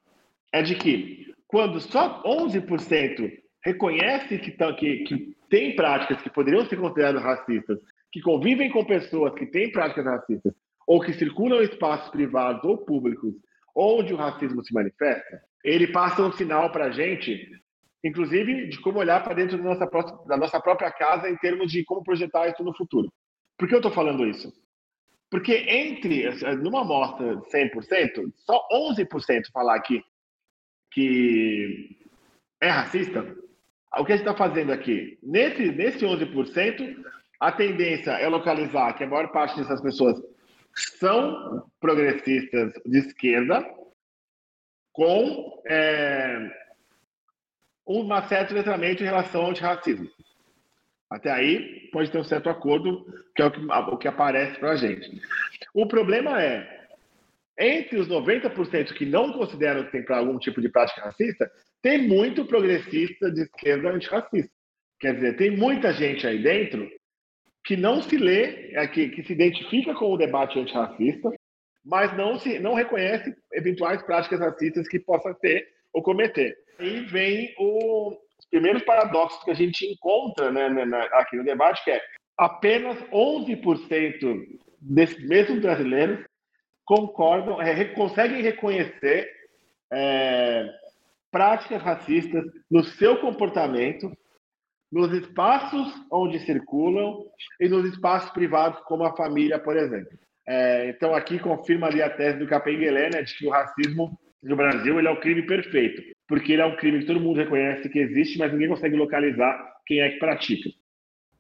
é 0.52 0.62
de 0.62 0.76
que 0.76 1.34
quando 1.48 1.80
só 1.80 2.22
11% 2.24 3.32
reconhece 3.64 4.38
que, 4.38 4.52
que, 4.52 4.98
que 5.04 5.38
tem 5.50 5.76
práticas 5.76 6.22
que 6.22 6.30
poderiam 6.30 6.66
ser 6.66 6.78
consideradas 6.78 7.24
racistas 7.24 7.80
que 8.14 8.22
convivem 8.22 8.70
com 8.70 8.86
pessoas 8.86 9.34
que 9.34 9.46
têm 9.46 9.72
práticas 9.72 10.06
racistas 10.06 10.54
ou 10.88 11.02
que 11.02 11.12
circulam 11.14 11.62
em 11.62 11.66
espaços 11.66 12.10
privados 12.12 12.64
ou 12.64 12.78
públicos 12.78 13.34
onde 13.76 14.14
o 14.14 14.18
racismo 14.18 14.64
se 14.64 14.72
manifesta, 14.72 15.42
ele 15.64 15.88
passa 15.88 16.22
um 16.22 16.32
sinal 16.32 16.72
para 16.72 16.86
a 16.86 16.92
gente 16.92 17.50
inclusive 18.04 18.68
de 18.68 18.80
como 18.82 19.00
olhar 19.00 19.24
para 19.24 19.34
dentro 19.34 19.58
da 19.58 19.64
nossa, 19.64 19.86
da 20.28 20.38
nossa 20.38 20.60
própria 20.60 20.92
casa 20.92 21.30
em 21.30 21.38
termos 21.38 21.72
de 21.72 21.84
como 21.86 22.04
projetar 22.04 22.50
isso 22.50 22.64
no 22.64 22.76
futuro. 22.76 23.12
Por 23.58 23.68
que 23.68 23.74
eu 23.74 23.80
estou 23.80 23.92
falando 23.92 24.26
isso? 24.26 24.52
Porque 25.30 25.54
entre, 25.68 26.30
numa 26.58 26.82
amostra 26.82 27.38
de 27.38 27.44
100%, 27.50 28.32
só 28.46 28.68
11% 28.72 29.52
falar 29.52 29.80
que, 29.80 30.04
que 30.92 31.98
é 32.62 32.70
racista. 32.70 33.36
O 33.98 34.06
que 34.06 34.12
a 34.12 34.18
gente 34.18 34.28
está 34.28 34.36
fazendo 34.36 34.72
aqui? 34.72 35.18
Nesse, 35.24 35.72
nesse 35.72 36.06
11%, 36.06 37.04
a 37.44 37.52
tendência 37.52 38.12
é 38.12 38.28
localizar 38.30 38.94
que 38.94 39.04
a 39.04 39.08
maior 39.08 39.30
parte 39.30 39.58
dessas 39.58 39.82
pessoas 39.82 40.18
são 40.74 41.70
progressistas 41.78 42.72
de 42.86 43.00
esquerda, 43.00 43.70
com 44.94 45.62
é, 45.68 46.50
um 47.86 48.08
certo 48.30 48.54
letramento 48.54 49.04
em 49.04 49.08
relação 49.08 49.42
ao 49.42 49.50
antirracismo. 49.50 50.10
Até 51.10 51.32
aí 51.32 51.90
pode 51.92 52.10
ter 52.10 52.18
um 52.18 52.24
certo 52.24 52.50
acordo, 52.50 53.06
que 53.36 53.42
é 53.42 53.46
o 53.46 53.52
que, 53.52 53.60
o 53.60 53.98
que 53.98 54.08
aparece 54.08 54.58
para 54.58 54.72
a 54.72 54.76
gente. 54.78 55.22
O 55.74 55.86
problema 55.86 56.42
é, 56.42 56.88
entre 57.60 58.00
os 58.00 58.08
90% 58.08 58.94
que 58.94 59.06
não 59.06 59.34
consideram 59.34 59.84
que 59.84 60.02
tem 60.02 60.16
algum 60.16 60.40
tipo 60.40 60.62
de 60.62 60.70
prática 60.70 61.02
racista, 61.02 61.52
tem 61.82 62.08
muito 62.08 62.46
progressista 62.46 63.30
de 63.30 63.42
esquerda 63.42 63.90
antirracista. 63.90 64.50
Quer 64.98 65.16
dizer, 65.16 65.36
tem 65.36 65.52
muita 65.58 65.92
gente 65.92 66.26
aí 66.26 66.42
dentro 66.42 66.90
que 67.64 67.78
não 67.78 68.02
se 68.02 68.18
lê, 68.18 68.72
é, 68.74 68.88
que, 68.88 69.10
que 69.10 69.24
se 69.24 69.34
identifica 69.34 69.94
com 69.94 70.12
o 70.12 70.18
debate 70.18 70.60
antirracista, 70.60 71.30
mas 71.84 72.16
não, 72.16 72.38
se, 72.38 72.60
não 72.60 72.74
reconhece 72.74 73.36
eventuais 73.52 74.02
práticas 74.04 74.40
racistas 74.40 74.88
que 74.88 75.00
possa 75.00 75.34
ter 75.34 75.68
ou 75.94 76.02
cometer. 76.02 76.58
Aí 76.80 77.02
vem 77.02 77.54
o, 77.58 78.10
os 78.40 78.46
primeiros 78.50 78.84
paradoxos 78.84 79.44
que 79.44 79.52
a 79.52 79.56
gente 79.56 79.86
encontra 79.86 80.52
né, 80.52 80.70
na, 80.86 81.04
aqui 81.20 81.38
no 81.38 81.44
debate, 81.44 81.84
que 81.84 81.92
é 81.92 82.02
apenas 82.38 82.98
11% 83.12 84.60
desses 84.82 85.28
mesmos 85.28 85.62
brasileiros 85.62 86.26
concordam, 86.86 87.62
é, 87.62 87.86
conseguem 87.86 88.42
reconhecer 88.42 89.30
é, 89.92 90.70
práticas 91.32 91.82
racistas 91.82 92.44
no 92.70 92.84
seu 92.84 93.18
comportamento, 93.18 94.12
nos 94.94 95.12
espaços 95.12 95.92
onde 96.12 96.38
circulam 96.46 97.26
e 97.60 97.68
nos 97.68 97.92
espaços 97.92 98.30
privados, 98.30 98.80
como 98.86 99.04
a 99.04 99.16
família, 99.16 99.58
por 99.58 99.76
exemplo. 99.76 100.20
É, 100.48 100.90
então, 100.90 101.16
aqui 101.16 101.40
confirma 101.40 101.88
ali 101.88 102.00
a 102.00 102.12
tese 102.12 102.38
do 102.38 102.46
Capenguelé, 102.46 103.10
né, 103.10 103.24
de 103.24 103.36
que 103.36 103.48
o 103.48 103.50
racismo 103.50 104.16
no 104.44 104.56
Brasil 104.56 105.00
ele 105.00 105.08
é 105.08 105.12
o 105.12 105.20
crime 105.20 105.42
perfeito, 105.48 106.04
porque 106.28 106.54
ele 106.54 106.62
é 106.62 106.66
um 106.66 106.76
crime 106.76 107.00
que 107.00 107.08
todo 107.08 107.20
mundo 107.20 107.38
reconhece 107.38 107.90
que 107.90 107.98
existe, 107.98 108.38
mas 108.38 108.52
ninguém 108.52 108.68
consegue 108.68 108.96
localizar 108.96 109.58
quem 109.88 110.00
é 110.00 110.10
que 110.10 110.20
pratica. 110.20 110.70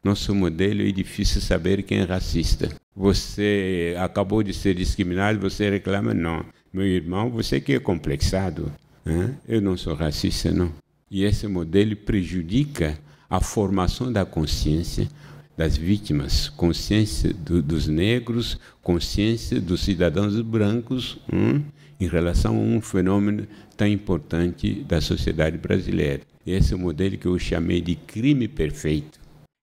Nosso 0.04 0.34
modelo 0.34 0.82
é 0.82 0.92
difícil 0.92 1.40
saber 1.40 1.84
quem 1.84 2.00
é 2.00 2.04
racista. 2.04 2.70
Você 2.96 3.96
acabou 4.00 4.42
de 4.42 4.54
ser 4.54 4.74
discriminado, 4.74 5.40
você 5.40 5.70
reclama, 5.70 6.14
não. 6.14 6.44
Meu 6.74 6.86
irmão, 6.86 7.30
você 7.30 7.62
que 7.62 7.74
é 7.74 7.80
complexado. 7.80 8.72
Hein? 9.06 9.38
Eu 9.48 9.62
não 9.62 9.78
sou 9.78 9.94
racista, 9.94 10.52
não. 10.52 10.74
E 11.10 11.24
esse 11.24 11.48
modelo 11.48 11.96
prejudica 11.96 12.98
a 13.30 13.40
formação 13.40 14.12
da 14.12 14.26
consciência, 14.26 15.08
das 15.56 15.78
vítimas, 15.78 16.50
consciência 16.50 17.34
do, 17.34 17.62
dos 17.62 17.88
negros, 17.88 18.60
consciência 18.82 19.62
dos 19.62 19.82
cidadãos 19.82 20.40
brancos 20.42 21.20
hum, 21.32 21.62
em 22.00 22.08
relação 22.08 22.56
a 22.56 22.60
um 22.60 22.82
fenômeno 22.82 23.48
tão 23.78 23.88
importante 23.88 24.84
da 24.84 25.00
sociedade 25.00 25.58
brasileira. 25.58 26.22
Esse 26.46 26.74
é 26.74 26.76
o 26.76 26.80
modelo 26.80 27.18
que 27.18 27.28
eu 27.28 27.38
chamei 27.40 27.82
de 27.82 27.96
crime 27.96 28.48
perfeito. 28.48 29.20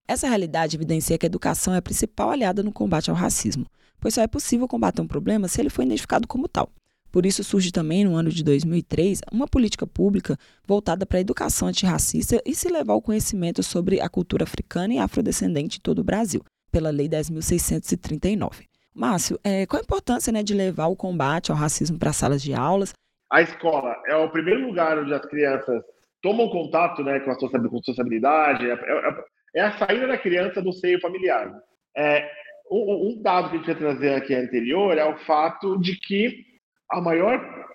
Essa 0.08 0.28
realidade 0.28 0.76
evidencia 0.76 1.18
que 1.18 1.26
a 1.26 1.28
educação 1.28 1.74
é 1.74 1.78
a 1.78 1.82
principal 1.82 2.30
aliada 2.30 2.62
no 2.62 2.72
combate 2.72 3.10
ao 3.10 3.16
racismo, 3.16 3.66
pois 4.00 4.14
só 4.14 4.22
é 4.22 4.26
possível 4.26 4.66
combater 4.66 5.00
um 5.02 5.06
problema 5.06 5.46
se 5.46 5.60
ele 5.60 5.70
for 5.70 5.82
identificado 5.82 6.26
como 6.26 6.48
tal. 6.48 6.70
Por 7.10 7.26
isso 7.26 7.42
surge 7.42 7.72
também, 7.72 8.04
no 8.04 8.14
ano 8.14 8.30
de 8.30 8.44
2003, 8.44 9.20
uma 9.32 9.48
política 9.48 9.86
pública 9.86 10.36
voltada 10.64 11.04
para 11.04 11.18
a 11.18 11.20
educação 11.20 11.68
antirracista 11.68 12.40
e 12.46 12.54
se 12.54 12.68
levar 12.68 12.94
o 12.94 13.02
conhecimento 13.02 13.62
sobre 13.62 14.00
a 14.00 14.08
cultura 14.08 14.44
africana 14.44 14.94
e 14.94 14.98
afrodescendente 14.98 15.78
em 15.78 15.80
todo 15.80 16.00
o 16.00 16.04
Brasil, 16.04 16.42
pela 16.70 16.90
Lei 16.90 17.08
10.639. 17.08 18.66
Márcio, 18.94 19.38
é, 19.42 19.66
qual 19.66 19.80
a 19.80 19.84
importância 19.84 20.32
né, 20.32 20.42
de 20.42 20.54
levar 20.54 20.86
o 20.86 20.96
combate 20.96 21.50
ao 21.50 21.56
racismo 21.56 21.98
para 21.98 22.10
as 22.10 22.16
salas 22.16 22.42
de 22.42 22.54
aulas? 22.54 22.92
A 23.30 23.42
escola 23.42 23.96
é 24.06 24.16
o 24.16 24.30
primeiro 24.30 24.66
lugar 24.66 24.98
onde 24.98 25.14
as 25.14 25.24
crianças 25.26 25.82
tomam 26.22 26.48
contato 26.48 27.02
né, 27.02 27.18
com 27.20 27.30
a 27.30 27.82
sociabilidade, 27.82 28.68
é, 28.68 28.74
é, 28.74 29.24
é 29.56 29.62
a 29.62 29.78
saída 29.78 30.06
da 30.06 30.18
criança 30.18 30.60
do 30.60 30.72
seio 30.72 31.00
familiar. 31.00 31.52
É, 31.96 32.28
um, 32.70 33.10
um 33.10 33.22
dado 33.22 33.50
que 33.50 33.56
a 33.56 33.58
gente 33.58 33.66
vai 33.66 33.74
trazer 33.76 34.14
aqui 34.14 34.34
anterior 34.34 34.96
é 34.96 35.04
o 35.04 35.18
fato 35.18 35.78
de 35.80 35.96
que 35.96 36.49
a 36.90 37.00
maior. 37.00 37.68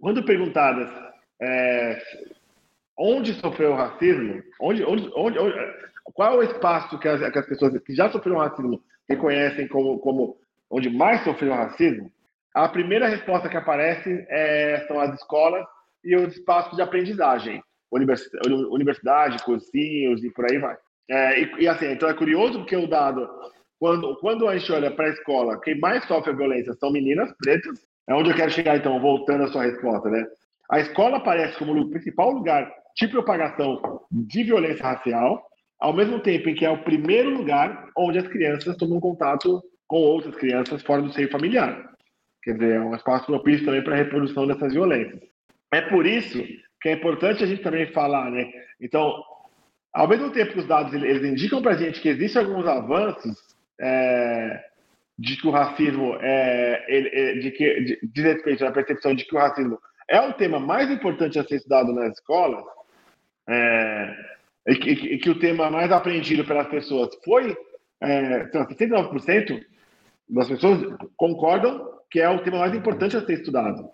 Quando 0.00 0.24
perguntadas 0.24 0.88
é, 1.40 2.02
onde 2.98 3.34
sofreu 3.34 3.72
o 3.72 3.76
racismo, 3.76 4.42
onde, 4.60 4.84
onde, 4.84 5.10
onde, 5.14 5.38
onde, 5.38 5.56
qual 6.14 6.34
é 6.34 6.36
o 6.38 6.42
espaço 6.42 6.98
que 6.98 7.08
as, 7.08 7.20
que 7.30 7.38
as, 7.38 7.46
pessoas 7.46 7.78
que 7.82 7.94
já 7.94 8.10
sofreram 8.10 8.38
racismo 8.38 8.82
reconhecem 9.08 9.68
como, 9.68 9.98
como 9.98 10.36
onde 10.70 10.90
mais 10.90 11.22
sofreu 11.24 11.52
racismo, 11.52 12.10
a 12.54 12.68
primeira 12.68 13.08
resposta 13.08 13.48
que 13.48 13.56
aparece 13.56 14.26
é, 14.28 14.84
são 14.86 15.00
as 15.00 15.14
escolas 15.14 15.64
e 16.04 16.14
os 16.16 16.34
espaços 16.34 16.76
de 16.76 16.82
aprendizagem, 16.82 17.62
universidade, 17.90 18.52
universidade 18.52 19.42
cursinhos 19.44 20.22
e 20.22 20.30
por 20.30 20.50
aí 20.50 20.58
vai. 20.58 20.76
É, 21.08 21.40
e, 21.40 21.62
e, 21.62 21.68
assim, 21.68 21.86
então 21.86 22.08
é 22.08 22.14
curioso 22.14 22.58
porque 22.60 22.76
o 22.76 22.86
dado, 22.86 23.28
quando, 23.78 24.16
quando 24.16 24.48
a 24.48 24.56
gente 24.56 24.70
olha 24.72 24.90
para 24.90 25.06
a 25.06 25.10
escola, 25.10 25.60
quem 25.60 25.78
mais 25.78 26.04
sofre 26.04 26.34
violência 26.34 26.74
são 26.74 26.92
meninas 26.92 27.32
pretas, 27.38 27.80
é 28.08 28.14
onde 28.14 28.30
eu 28.30 28.36
quero 28.36 28.50
chegar, 28.50 28.76
então, 28.76 29.00
voltando 29.00 29.44
à 29.44 29.48
sua 29.48 29.64
resposta, 29.64 30.08
né? 30.08 30.26
A 30.70 30.80
escola 30.80 31.18
aparece 31.18 31.58
como 31.58 31.78
o 31.78 31.90
principal 31.90 32.30
lugar 32.30 32.72
de 32.96 33.08
propagação 33.08 34.00
de 34.10 34.42
violência 34.42 34.84
racial, 34.84 35.46
ao 35.78 35.92
mesmo 35.92 36.20
tempo 36.20 36.48
em 36.48 36.54
que 36.54 36.64
é 36.64 36.70
o 36.70 36.82
primeiro 36.82 37.30
lugar 37.30 37.88
onde 37.96 38.18
as 38.18 38.28
crianças 38.28 38.76
tomam 38.76 39.00
contato 39.00 39.62
com 39.86 39.96
outras 39.96 40.34
crianças 40.36 40.82
fora 40.82 41.02
do 41.02 41.12
seio 41.12 41.30
familiar. 41.30 41.90
Quer 42.42 42.54
dizer, 42.54 42.76
é 42.76 42.80
um 42.80 42.94
espaço 42.94 43.26
propício 43.26 43.64
também 43.64 43.82
para 43.82 43.94
a 43.94 43.98
reprodução 43.98 44.46
dessas 44.46 44.72
violências. 44.72 45.20
É 45.72 45.80
por 45.80 46.06
isso 46.06 46.42
que 46.80 46.88
é 46.88 46.92
importante 46.92 47.44
a 47.44 47.46
gente 47.46 47.62
também 47.62 47.92
falar, 47.92 48.30
né? 48.30 48.50
Então, 48.80 49.22
ao 49.92 50.08
mesmo 50.08 50.30
tempo 50.30 50.52
que 50.52 50.58
os 50.58 50.66
dados 50.66 50.92
eles 50.94 51.22
indicam 51.22 51.62
para 51.62 51.72
a 51.72 51.76
gente 51.76 52.00
que 52.00 52.08
existem 52.08 52.42
alguns 52.42 52.66
avanços 52.66 53.36
é, 53.80 54.64
de 55.18 55.36
que 55.36 55.46
o 55.46 55.50
racismo 55.50 56.16
é, 56.20 56.84
é 56.88 57.34
de 57.34 57.50
que 57.50 57.80
de, 57.80 57.98
de 58.02 58.22
respeito 58.22 58.64
à 58.66 58.72
percepção 58.72 59.14
de 59.14 59.24
que 59.24 59.34
o 59.34 59.38
racismo 59.38 59.78
é 60.08 60.20
o 60.20 60.32
tema 60.32 60.58
mais 60.58 60.90
importante 60.90 61.38
a 61.38 61.44
ser 61.44 61.56
estudado 61.56 61.92
nas 61.92 62.14
escolas 62.14 62.64
é, 63.48 64.16
e, 64.68 64.74
que, 64.76 64.90
e, 64.90 65.18
que, 65.18 65.30
o 65.30 65.38
tema 65.38 65.70
mais 65.70 65.90
aprendido 65.90 66.44
pelas 66.44 66.68
pessoas 66.68 67.10
foi 67.24 67.56
é, 68.00 68.44
69% 68.46 69.64
das 70.28 70.48
pessoas 70.48 70.96
concordam 71.16 71.92
que 72.10 72.20
é 72.20 72.28
o 72.28 72.42
tema 72.42 72.58
mais 72.58 72.74
importante 72.74 73.16
a 73.16 73.24
ser 73.24 73.34
estudado. 73.34 73.90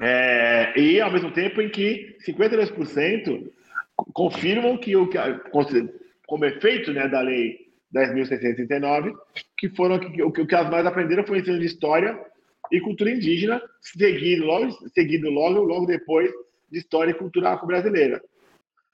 É, 0.00 0.78
e 0.78 1.00
ao 1.00 1.10
mesmo 1.10 1.32
tempo 1.32 1.60
em 1.60 1.68
que 1.68 2.16
52% 2.26 3.50
confirmam 4.12 4.76
que 4.76 4.94
o 4.94 5.08
que 5.08 5.18
como 6.26 6.44
efeito 6.44 6.92
né, 6.92 7.08
da 7.08 7.20
lei 7.20 7.67
10.639, 7.94 9.14
que 9.56 9.68
foram 9.70 9.98
que, 9.98 10.22
o 10.22 10.32
que 10.32 10.54
as 10.54 10.70
mais 10.70 10.86
aprenderam 10.86 11.26
foi 11.26 11.38
ensino 11.38 11.58
de 11.58 11.66
história 11.66 12.18
e 12.70 12.80
cultura 12.80 13.10
indígena, 13.10 13.62
seguido 13.80 14.44
logo, 14.44 14.70
seguido 14.90 15.30
logo, 15.30 15.60
logo 15.60 15.86
depois 15.86 16.30
de 16.70 16.78
história 16.78 17.12
e 17.12 17.14
cultura 17.14 17.50
afro-brasileira. 17.50 18.22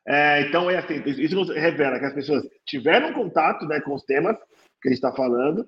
É, 0.06 0.42
então, 0.42 0.70
é 0.70 0.76
assim, 0.76 1.02
isso 1.06 1.42
revela 1.52 1.98
que 1.98 2.04
as 2.04 2.14
pessoas 2.14 2.46
tiveram 2.66 3.12
contato 3.14 3.66
né, 3.66 3.80
com 3.80 3.94
os 3.94 4.04
temas 4.04 4.36
que 4.80 4.88
a 4.88 4.90
gente 4.90 4.98
está 4.98 5.12
falando, 5.12 5.66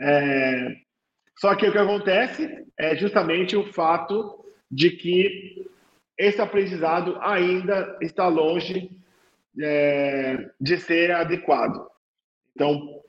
é, 0.00 0.76
só 1.38 1.54
que 1.54 1.66
o 1.66 1.72
que 1.72 1.78
acontece 1.78 2.66
é 2.78 2.96
justamente 2.96 3.54
o 3.56 3.70
fato 3.72 4.44
de 4.70 4.90
que 4.90 5.66
esse 6.18 6.40
aprendizado 6.40 7.18
ainda 7.20 7.98
está 8.00 8.28
longe 8.28 8.90
é, 9.58 10.50
de 10.60 10.78
ser 10.78 11.10
adequado. 11.10 11.89
Então, 12.54 13.00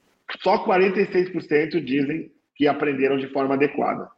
só 0.41 0.65
46% 0.65 1.83
dizem 1.83 2.31
que 2.55 2.67
aprenderam 2.67 3.17
de 3.17 3.27
forma 3.27 3.55
adequada. 3.55 4.09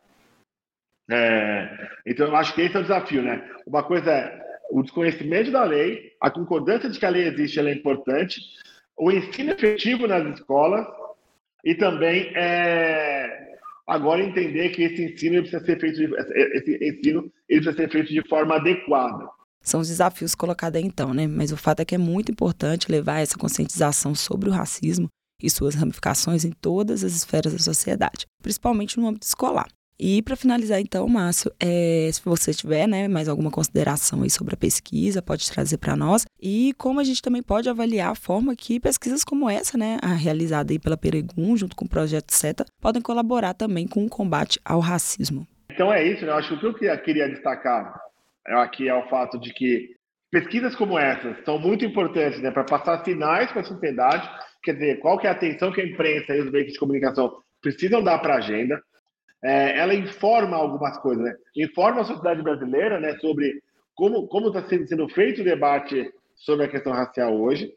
É, 1.09 1.89
então, 2.05 2.27
eu 2.27 2.35
acho 2.35 2.53
que 2.53 2.61
esse 2.61 2.75
é 2.75 2.79
o 2.79 2.83
desafio, 2.83 3.21
né? 3.21 3.49
Uma 3.65 3.83
coisa 3.83 4.11
é 4.11 4.43
o 4.71 4.81
desconhecimento 4.81 5.51
da 5.51 5.63
lei, 5.63 6.13
a 6.19 6.31
concordância 6.31 6.89
de 6.89 6.97
que 6.97 7.05
a 7.05 7.09
lei 7.09 7.27
existe, 7.27 7.59
ela 7.59 7.69
é 7.69 7.73
importante, 7.73 8.41
o 8.97 9.11
ensino 9.11 9.51
efetivo 9.51 10.07
nas 10.07 10.25
escolas 10.35 10.85
e 11.63 11.75
também 11.75 12.31
é, 12.35 13.57
agora 13.85 14.23
entender 14.23 14.69
que 14.69 14.83
esse 14.83 15.03
ensino 15.03 15.41
precisa 15.41 15.63
ser 15.63 15.79
feito 15.79 15.97
de, 15.97 16.09
esse 16.55 16.75
ensino 16.75 17.31
ele 17.47 17.61
precisa 17.61 17.73
ser 17.73 17.89
feito 17.89 18.11
de 18.11 18.27
forma 18.27 18.55
adequada. 18.55 19.29
São 19.63 19.79
os 19.79 19.87
desafios 19.87 20.35
colocados 20.35 20.77
aí 20.77 20.85
então, 20.85 21.13
né? 21.13 21.25
Mas 21.25 21.51
o 21.51 21.57
fato 21.57 21.79
é 21.79 21.85
que 21.85 21.95
é 21.95 21.97
muito 21.97 22.31
importante 22.31 22.91
levar 22.91 23.19
essa 23.19 23.37
conscientização 23.37 24.13
sobre 24.13 24.49
o 24.49 24.51
racismo 24.51 25.07
e 25.41 25.49
suas 25.49 25.73
ramificações 25.73 26.45
em 26.45 26.51
todas 26.51 27.03
as 27.03 27.13
esferas 27.13 27.53
da 27.53 27.59
sociedade, 27.59 28.25
principalmente 28.41 28.99
no 28.99 29.07
âmbito 29.07 29.25
escolar. 29.25 29.67
E 29.99 30.21
para 30.21 30.35
finalizar, 30.35 30.81
então, 30.81 31.07
Márcio, 31.07 31.51
é, 31.59 32.09
se 32.11 32.21
você 32.25 32.53
tiver 32.53 32.87
né, 32.87 33.07
mais 33.07 33.29
alguma 33.29 33.51
consideração 33.51 34.23
aí 34.23 34.29
sobre 34.29 34.53
a 34.53 34.57
pesquisa, 34.57 35.21
pode 35.21 35.49
trazer 35.49 35.77
para 35.77 35.95
nós. 35.95 36.25
E 36.41 36.73
como 36.77 36.99
a 36.99 37.03
gente 37.03 37.21
também 37.21 37.43
pode 37.43 37.69
avaliar 37.69 38.11
a 38.11 38.15
forma 38.15 38.55
que 38.55 38.79
pesquisas 38.79 39.23
como 39.23 39.49
essa, 39.49 39.77
né, 39.77 39.97
realizada 40.17 40.73
aí 40.73 40.79
pela 40.79 40.97
Peregum, 40.97 41.55
junto 41.55 41.75
com 41.75 41.85
o 41.85 41.89
Projeto 41.89 42.31
SETA, 42.31 42.65
podem 42.81 43.01
colaborar 43.01 43.53
também 43.53 43.87
com 43.87 44.05
o 44.05 44.09
combate 44.09 44.59
ao 44.65 44.79
racismo. 44.79 45.47
Então 45.71 45.91
é 45.91 46.05
isso, 46.05 46.25
né? 46.25 46.31
Eu 46.31 46.35
acho 46.35 46.59
que 46.59 46.65
o 46.65 46.73
que 46.73 46.85
eu 46.85 46.97
queria 47.01 47.29
destacar 47.29 48.02
aqui 48.47 48.87
é 48.87 48.95
o 48.95 49.07
fato 49.09 49.39
de 49.39 49.53
que 49.53 49.95
pesquisas 50.31 50.75
como 50.75 50.97
essas 50.97 51.43
são 51.45 51.59
muito 51.59 51.85
importantes 51.85 52.41
né, 52.41 52.51
para 52.51 52.63
passar 52.63 53.03
sinais 53.03 53.51
para 53.51 53.61
a 53.61 53.65
sociedade, 53.65 54.29
quer 54.63 54.73
dizer, 54.73 54.99
qual 54.99 55.17
que 55.17 55.27
é 55.27 55.29
a 55.29 55.33
atenção 55.33 55.71
que 55.71 55.81
a 55.81 55.85
imprensa 55.85 56.35
e 56.35 56.41
os 56.41 56.51
veículos 56.51 56.73
de 56.73 56.79
comunicação 56.79 57.37
precisam 57.61 58.03
dar 58.03 58.19
para 58.19 58.35
a 58.35 58.37
agenda 58.37 58.81
é, 59.43 59.77
ela 59.77 59.93
informa 59.93 60.55
algumas 60.55 60.97
coisas, 60.99 61.21
né? 61.21 61.35
Informa 61.57 62.01
a 62.01 62.05
sociedade 62.05 62.41
brasileira, 62.41 62.97
né, 62.99 63.17
sobre 63.19 63.61
como 63.93 64.47
está 64.47 64.63
sendo 64.63 65.07
feito 65.09 65.41
o 65.41 65.43
debate 65.43 66.09
sobre 66.35 66.65
a 66.65 66.69
questão 66.69 66.93
racial 66.93 67.35
hoje. 67.39 67.71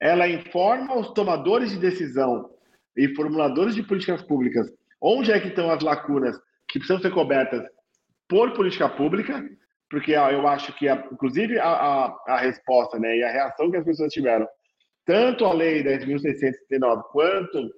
Ela 0.00 0.28
informa 0.28 0.96
os 0.96 1.10
tomadores 1.12 1.72
de 1.72 1.78
decisão 1.78 2.48
e 2.96 3.08
formuladores 3.14 3.74
de 3.74 3.82
políticas 3.82 4.22
públicas 4.22 4.72
onde 5.00 5.32
é 5.32 5.40
que 5.40 5.48
estão 5.48 5.70
as 5.70 5.82
lacunas 5.82 6.36
que 6.68 6.78
precisam 6.78 7.00
ser 7.00 7.10
cobertas 7.10 7.66
por 8.28 8.52
política 8.52 8.88
pública, 8.88 9.44
porque 9.90 10.12
eu 10.12 10.46
acho 10.46 10.72
que, 10.78 10.88
a, 10.88 11.04
inclusive, 11.12 11.58
a, 11.58 11.68
a, 11.68 12.22
a, 12.28 12.36
resposta 12.38 12.98
né, 12.98 13.18
e 13.18 13.24
a 13.24 13.30
reação 13.30 13.70
que 13.70 13.76
as 13.76 13.84
pessoas 13.84 14.12
tiveram, 14.12 14.48
tanto 15.04 15.44
a 15.44 15.52
lei 15.52 15.82
10.639 15.82 17.02
quanto 17.10 17.74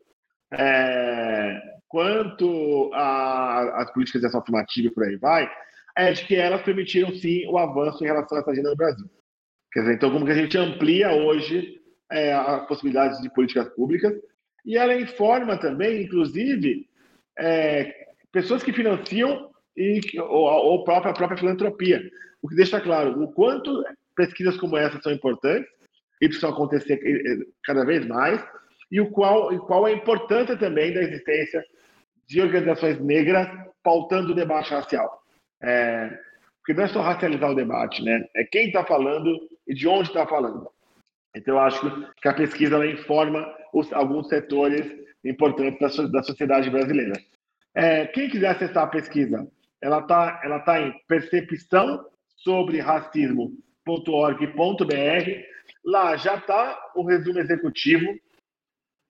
é, 0.52 1.61
quanto 1.88 2.90
às 2.92 3.90
políticas 3.92 4.21
de 4.21 4.26
ação 4.26 4.40
afirmativa 4.40 4.88
e 4.88 4.90
por 4.90 5.04
aí 5.04 5.16
vai, 5.16 5.50
é 5.97 6.12
de 6.12 6.26
que 6.26 6.37
elas 6.37 6.62
permitiram 6.62 7.12
sim 7.14 7.47
o 7.49 7.59
avanço 7.59 8.04
em 8.04 8.07
relação 8.07 8.37
a 8.37 8.40
essa 8.40 8.50
agenda 8.50 8.71
no 8.71 8.76
Brasil. 8.76 9.07
Quer 9.73 9.81
dizer, 9.81 9.95
então 9.95 10.11
como 10.11 10.26
que 10.26 10.33
a 10.33 10.37
gente 10.37 10.57
amplia 10.59 11.12
hoje 11.12 11.81
é, 12.11 12.35
as 12.35 12.66
possibilidades 12.66 13.21
de 13.23 13.33
políticas 13.33 13.69
públicas 13.71 14.12
e 14.64 14.76
ela 14.76 14.95
informa 14.95 15.59
também, 15.59 16.02
inclusive, 16.02 16.87
é, 17.38 17.92
pessoas 18.31 18.62
que 18.62 18.73
financiam 18.73 19.50
e 19.76 20.00
ou, 20.19 20.45
ou 20.47 20.85
própria, 20.85 21.11
a 21.11 21.14
própria 21.14 21.38
filantropia, 21.38 22.02
o 22.41 22.49
que 22.49 22.57
deixa 22.57 22.81
claro 22.81 23.23
o 23.23 23.33
quanto 23.33 23.85
pesquisas 24.14 24.57
como 24.57 24.76
essa 24.76 25.00
são 25.00 25.12
importantes 25.12 25.71
e 26.21 26.29
precisam 26.29 26.50
acontecer 26.50 27.00
cada 27.64 27.85
vez 27.85 28.07
mais 28.07 28.43
e 28.91 29.00
o 29.00 29.11
qual, 29.11 29.52
e 29.52 29.59
qual 29.59 29.87
a 29.87 29.93
importância 29.93 30.57
também 30.57 30.93
da 30.93 31.00
existência 31.00 31.64
de 32.26 32.41
organizações 32.41 33.00
negras 33.00 33.49
pautando 33.83 34.33
o 34.33 34.35
debate 34.35 34.71
racial. 34.71 35.23
É, 35.62 36.11
porque 36.59 36.75
não 36.75 36.85
é 36.85 36.88
só 36.88 37.00
racializar 37.00 37.50
o 37.50 37.55
debate, 37.55 38.05
né? 38.05 38.25
É 38.37 38.45
quem 38.45 38.67
está 38.67 38.85
falando 38.85 39.49
e 39.67 39.75
de 39.75 39.88
onde 39.88 40.09
está 40.09 40.26
falando. 40.26 40.69
Então, 41.35 41.55
eu 41.55 41.61
acho 41.61 42.12
que 42.21 42.29
a 42.29 42.35
pesquisa 42.35 42.87
informa 42.87 43.52
os, 43.73 43.93
alguns 43.93 44.29
setores 44.29 44.87
importantes 45.25 45.97
da, 45.97 46.07
da 46.07 46.23
sociedade 46.23 46.71
brasileira. 46.71 47.14
É, 47.75 48.07
quem 48.07 48.29
quiser 48.29 48.50
acessar 48.50 48.85
a 48.85 48.88
pesquisa, 48.88 49.49
ela 49.82 49.98
está 49.98 50.40
ela 50.44 50.60
tá 50.60 50.80
em 50.80 50.94
percepção 51.08 52.06
sobre 52.36 52.80
racismo.org.br. 52.80 53.54
Lá 55.84 56.16
já 56.16 56.36
está 56.36 56.92
o 56.94 57.04
resumo 57.04 57.40
executivo. 57.40 58.06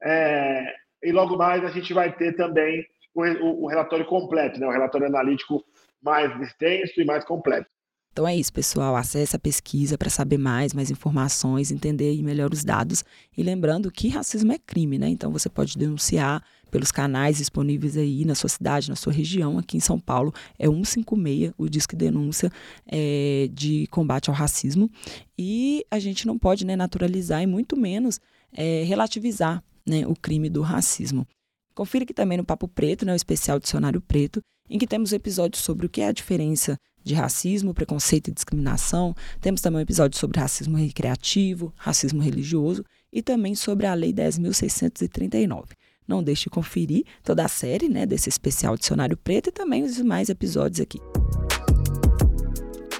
É, 0.02 0.74
e 1.02 1.12
logo 1.12 1.36
mais 1.36 1.64
a 1.64 1.68
gente 1.68 1.92
vai 1.92 2.14
ter 2.16 2.34
também 2.34 2.84
o, 3.14 3.64
o 3.64 3.66
relatório 3.66 4.06
completo, 4.06 4.58
né? 4.58 4.66
o 4.66 4.72
relatório 4.72 5.06
analítico 5.06 5.62
mais 6.02 6.35
extenso 6.40 7.00
e 7.00 7.04
mais 7.04 7.24
completo. 7.24 7.68
Então 8.12 8.28
é 8.28 8.37
isso, 8.37 8.52
pessoal. 8.52 8.94
Acesse 8.94 9.35
a 9.35 9.38
pesquisa 9.38 9.96
para 9.96 10.11
saber 10.11 10.37
mais, 10.37 10.74
mais 10.74 10.90
informações, 10.90 11.70
entender 11.70 12.22
melhor 12.22 12.52
os 12.52 12.62
dados. 12.62 13.02
E 13.37 13.42
lembrando 13.42 13.90
que 13.90 14.08
racismo 14.08 14.52
é 14.52 14.58
crime, 14.58 14.98
né? 14.98 15.08
Então 15.08 15.30
você 15.30 15.48
pode 15.48 15.78
denunciar 15.78 16.44
pelos 16.72 16.90
canais 16.90 17.37
disponíveis 17.37 17.98
aí 17.98 18.24
na 18.24 18.35
sua 18.35 18.48
cidade, 18.48 18.88
na 18.88 18.96
sua 18.96 19.12
região. 19.12 19.58
Aqui 19.58 19.76
em 19.76 19.80
São 19.80 20.00
Paulo 20.00 20.32
é 20.58 20.66
156, 20.66 21.52
o 21.58 21.68
Disque 21.68 21.94
Denúncia 21.94 22.50
é, 22.87 23.48
de 23.52 23.87
combate 23.88 24.30
ao 24.30 24.35
racismo. 24.35 24.90
E 25.38 25.85
a 25.90 25.98
gente 25.98 26.26
não 26.26 26.38
pode 26.38 26.64
né, 26.64 26.74
naturalizar 26.74 27.42
e 27.42 27.46
muito 27.46 27.76
menos 27.76 28.18
é, 28.52 28.82
relativizar 28.85 29.62
né, 29.87 30.06
o 30.06 30.16
crime 30.16 30.48
do 30.48 30.62
racismo. 30.62 31.26
Confira 31.74 32.04
aqui 32.04 32.14
também 32.14 32.38
no 32.38 32.44
Papo 32.44 32.66
Preto, 32.66 33.04
né, 33.04 33.12
o 33.12 33.16
especial 33.16 33.61
Dicionário 33.61 34.00
Preto, 34.00 34.40
em 34.70 34.78
que 34.78 34.87
temos 34.87 35.12
episódios 35.12 35.62
sobre 35.62 35.85
o 35.85 35.88
que 35.90 36.00
é 36.00 36.06
a 36.06 36.12
diferença 36.12 36.78
de 37.04 37.14
racismo, 37.14 37.74
preconceito 37.74 38.28
e 38.28 38.32
discriminação. 38.32 39.14
Temos 39.42 39.61
também 39.61 39.80
um 39.80 39.82
episódio 39.82 40.18
sobre 40.18 40.40
racismo 40.40 40.78
recreativo, 40.78 41.70
racismo 41.76 42.22
religioso 42.22 42.82
e 43.12 43.20
também 43.20 43.54
sobre 43.54 43.87
a 43.87 43.92
Lei 43.92 44.12
10.639. 44.12 45.72
Não 46.06 46.22
deixe 46.22 46.44
de 46.44 46.50
conferir 46.50 47.04
toda 47.22 47.44
a 47.44 47.48
série 47.48 47.88
né, 47.88 48.04
desse 48.04 48.28
especial 48.28 48.76
Dicionário 48.76 49.16
Preto 49.16 49.48
e 49.48 49.52
também 49.52 49.82
os 49.82 49.94
demais 49.94 50.28
episódios 50.28 50.80
aqui. 50.80 51.00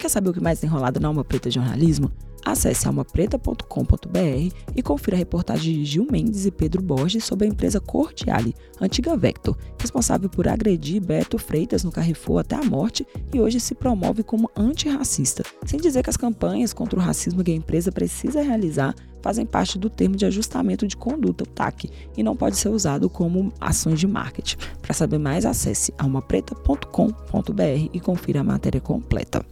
Quer 0.01 0.09
saber 0.09 0.31
o 0.31 0.33
que 0.33 0.41
mais 0.41 0.59
tem 0.59 0.69
rolado 0.69 0.99
na 0.99 1.09
Alma 1.09 1.25
Preta 1.25 1.51
Jornalismo? 1.51 2.11
Acesse 2.45 2.87
almapreta.com.br 2.87 4.55
e 4.75 4.83
confira 4.83 5.17
a 5.17 5.19
reportagem 5.19 5.75
de 5.75 5.85
Gil 5.85 6.07
Mendes 6.11 6.45
e 6.45 6.51
Pedro 6.51 6.83
Borges 6.83 7.25
sobre 7.25 7.47
a 7.47 7.51
empresa 7.51 7.81
Cordiale, 7.81 8.55
antiga 8.81 9.17
Vector, 9.17 9.57
responsável 9.79 10.29
por 10.29 10.49
agredir 10.49 11.01
Beto 11.01 11.39
Freitas 11.39 11.85
no 11.85 11.93
Carrefour 11.93 12.41
até 12.41 12.57
a 12.57 12.65
morte 12.65 13.07
e 13.33 13.41
hoje 13.41 13.61
se 13.61 13.75
promove 13.75 14.23
como 14.23 14.51
antirracista, 14.57 15.45
sem 15.65 15.81
dizer 15.81 16.03
que 16.03 16.11
as 16.11 16.17
campanhas 16.17 16.73
contra 16.73 16.99
o 16.99 17.03
racismo 17.03 17.45
que 17.45 17.53
a 17.53 17.55
empresa 17.55 17.93
precisa 17.93 18.43
realizar 18.43 18.95
fazem 19.23 19.47
parte 19.47 19.79
do 19.79 19.89
termo 19.89 20.17
de 20.17 20.27
ajustamento 20.27 20.87
de 20.87 20.97
conduta, 20.97 21.45
o 21.45 21.47
TAC, 21.47 21.89
e 22.17 22.23
não 22.23 22.37
pode 22.37 22.57
ser 22.57 22.69
usado 22.69 23.09
como 23.09 23.53
ações 23.61 24.01
de 24.01 24.07
marketing. 24.07 24.57
Para 24.83 24.93
saber 24.93 25.19
mais, 25.19 25.47
acesse 25.47 25.95
almapreta.com.br 25.97 27.89
e 27.93 28.01
confira 28.01 28.41
a 28.41 28.45
matéria 28.45 28.81
completa. 28.81 29.47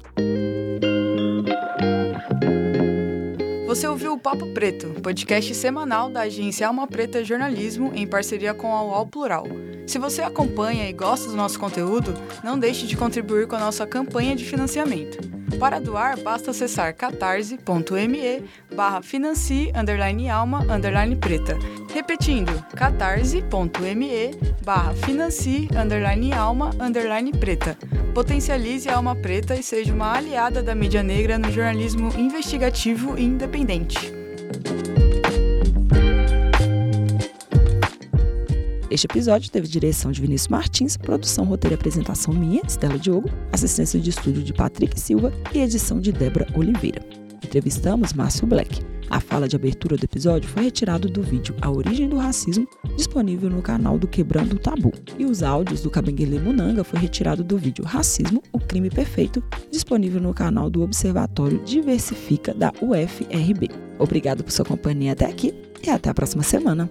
Você 3.70 3.86
ouviu 3.86 4.14
o 4.14 4.18
Papo 4.18 4.48
Preto, 4.48 4.88
podcast 5.00 5.54
semanal 5.54 6.10
da 6.10 6.22
agência 6.22 6.66
Alma 6.66 6.88
Preta 6.88 7.24
Jornalismo 7.24 7.92
em 7.94 8.04
parceria 8.04 8.52
com 8.52 8.74
a 8.74 8.82
UOL 8.82 9.06
Plural. 9.06 9.46
Se 9.90 9.98
você 9.98 10.22
acompanha 10.22 10.88
e 10.88 10.92
gosta 10.92 11.28
do 11.28 11.34
nosso 11.34 11.58
conteúdo, 11.58 12.14
não 12.44 12.56
deixe 12.56 12.86
de 12.86 12.96
contribuir 12.96 13.48
com 13.48 13.56
a 13.56 13.58
nossa 13.58 13.84
campanha 13.84 14.36
de 14.36 14.44
financiamento. 14.44 15.18
Para 15.58 15.80
doar, 15.80 16.16
basta 16.20 16.52
acessar 16.52 16.94
catarse.me 16.94 18.44
barra 18.72 19.02
financie 19.02 19.72
underline 19.74 20.28
alma 20.28 20.60
underline 20.72 21.16
preta. 21.16 21.58
Repetindo, 21.92 22.52
catarse.me 22.76 24.30
barra 24.64 24.94
financie 24.94 25.68
underline 25.76 26.34
alma 26.34 26.70
underline 26.78 27.32
preta. 27.32 27.76
Potencialize 28.14 28.88
a 28.88 28.94
alma 28.94 29.16
preta 29.16 29.56
e 29.56 29.62
seja 29.64 29.92
uma 29.92 30.16
aliada 30.16 30.62
da 30.62 30.72
mídia 30.72 31.02
negra 31.02 31.36
no 31.36 31.50
jornalismo 31.50 32.12
investigativo 32.16 33.18
e 33.18 33.24
independente. 33.24 34.12
Este 38.90 39.06
episódio 39.06 39.52
teve 39.52 39.68
direção 39.68 40.10
de 40.10 40.20
Vinícius 40.20 40.48
Martins, 40.48 40.96
produção, 40.96 41.44
roteiro 41.44 41.74
e 41.74 41.76
apresentação 41.76 42.34
minha, 42.34 42.60
Estela 42.66 42.98
Diogo, 42.98 43.30
assistência 43.52 44.00
de 44.00 44.10
estúdio 44.10 44.42
de 44.42 44.52
Patrick 44.52 44.98
Silva 44.98 45.32
e 45.54 45.60
edição 45.60 46.00
de 46.00 46.10
Débora 46.10 46.48
Oliveira. 46.56 47.00
Entrevistamos 47.36 48.12
Márcio 48.12 48.48
Black. 48.48 48.82
A 49.08 49.20
fala 49.20 49.46
de 49.46 49.54
abertura 49.54 49.96
do 49.96 50.04
episódio 50.04 50.48
foi 50.48 50.64
retirado 50.64 51.08
do 51.08 51.22
vídeo 51.22 51.54
A 51.60 51.70
Origem 51.70 52.08
do 52.08 52.16
Racismo, 52.16 52.66
disponível 52.96 53.48
no 53.48 53.62
canal 53.62 53.96
do 53.96 54.08
Quebrando 54.08 54.56
o 54.56 54.58
Tabu. 54.58 54.92
E 55.16 55.24
os 55.24 55.44
áudios 55.44 55.82
do 55.82 55.90
Cabenguele 55.90 56.40
Munanga 56.40 56.82
foi 56.82 56.98
retirado 56.98 57.44
do 57.44 57.56
vídeo 57.56 57.84
Racismo, 57.84 58.42
o 58.52 58.58
Crime 58.58 58.90
Perfeito, 58.90 59.40
disponível 59.70 60.20
no 60.20 60.34
canal 60.34 60.68
do 60.68 60.82
Observatório 60.82 61.62
Diversifica 61.64 62.52
da 62.52 62.72
UFRB. 62.82 63.68
Obrigado 64.00 64.42
por 64.42 64.50
sua 64.50 64.64
companhia 64.64 65.12
até 65.12 65.26
aqui 65.26 65.54
e 65.80 65.88
até 65.90 66.10
a 66.10 66.14
próxima 66.14 66.42
semana. 66.42 66.90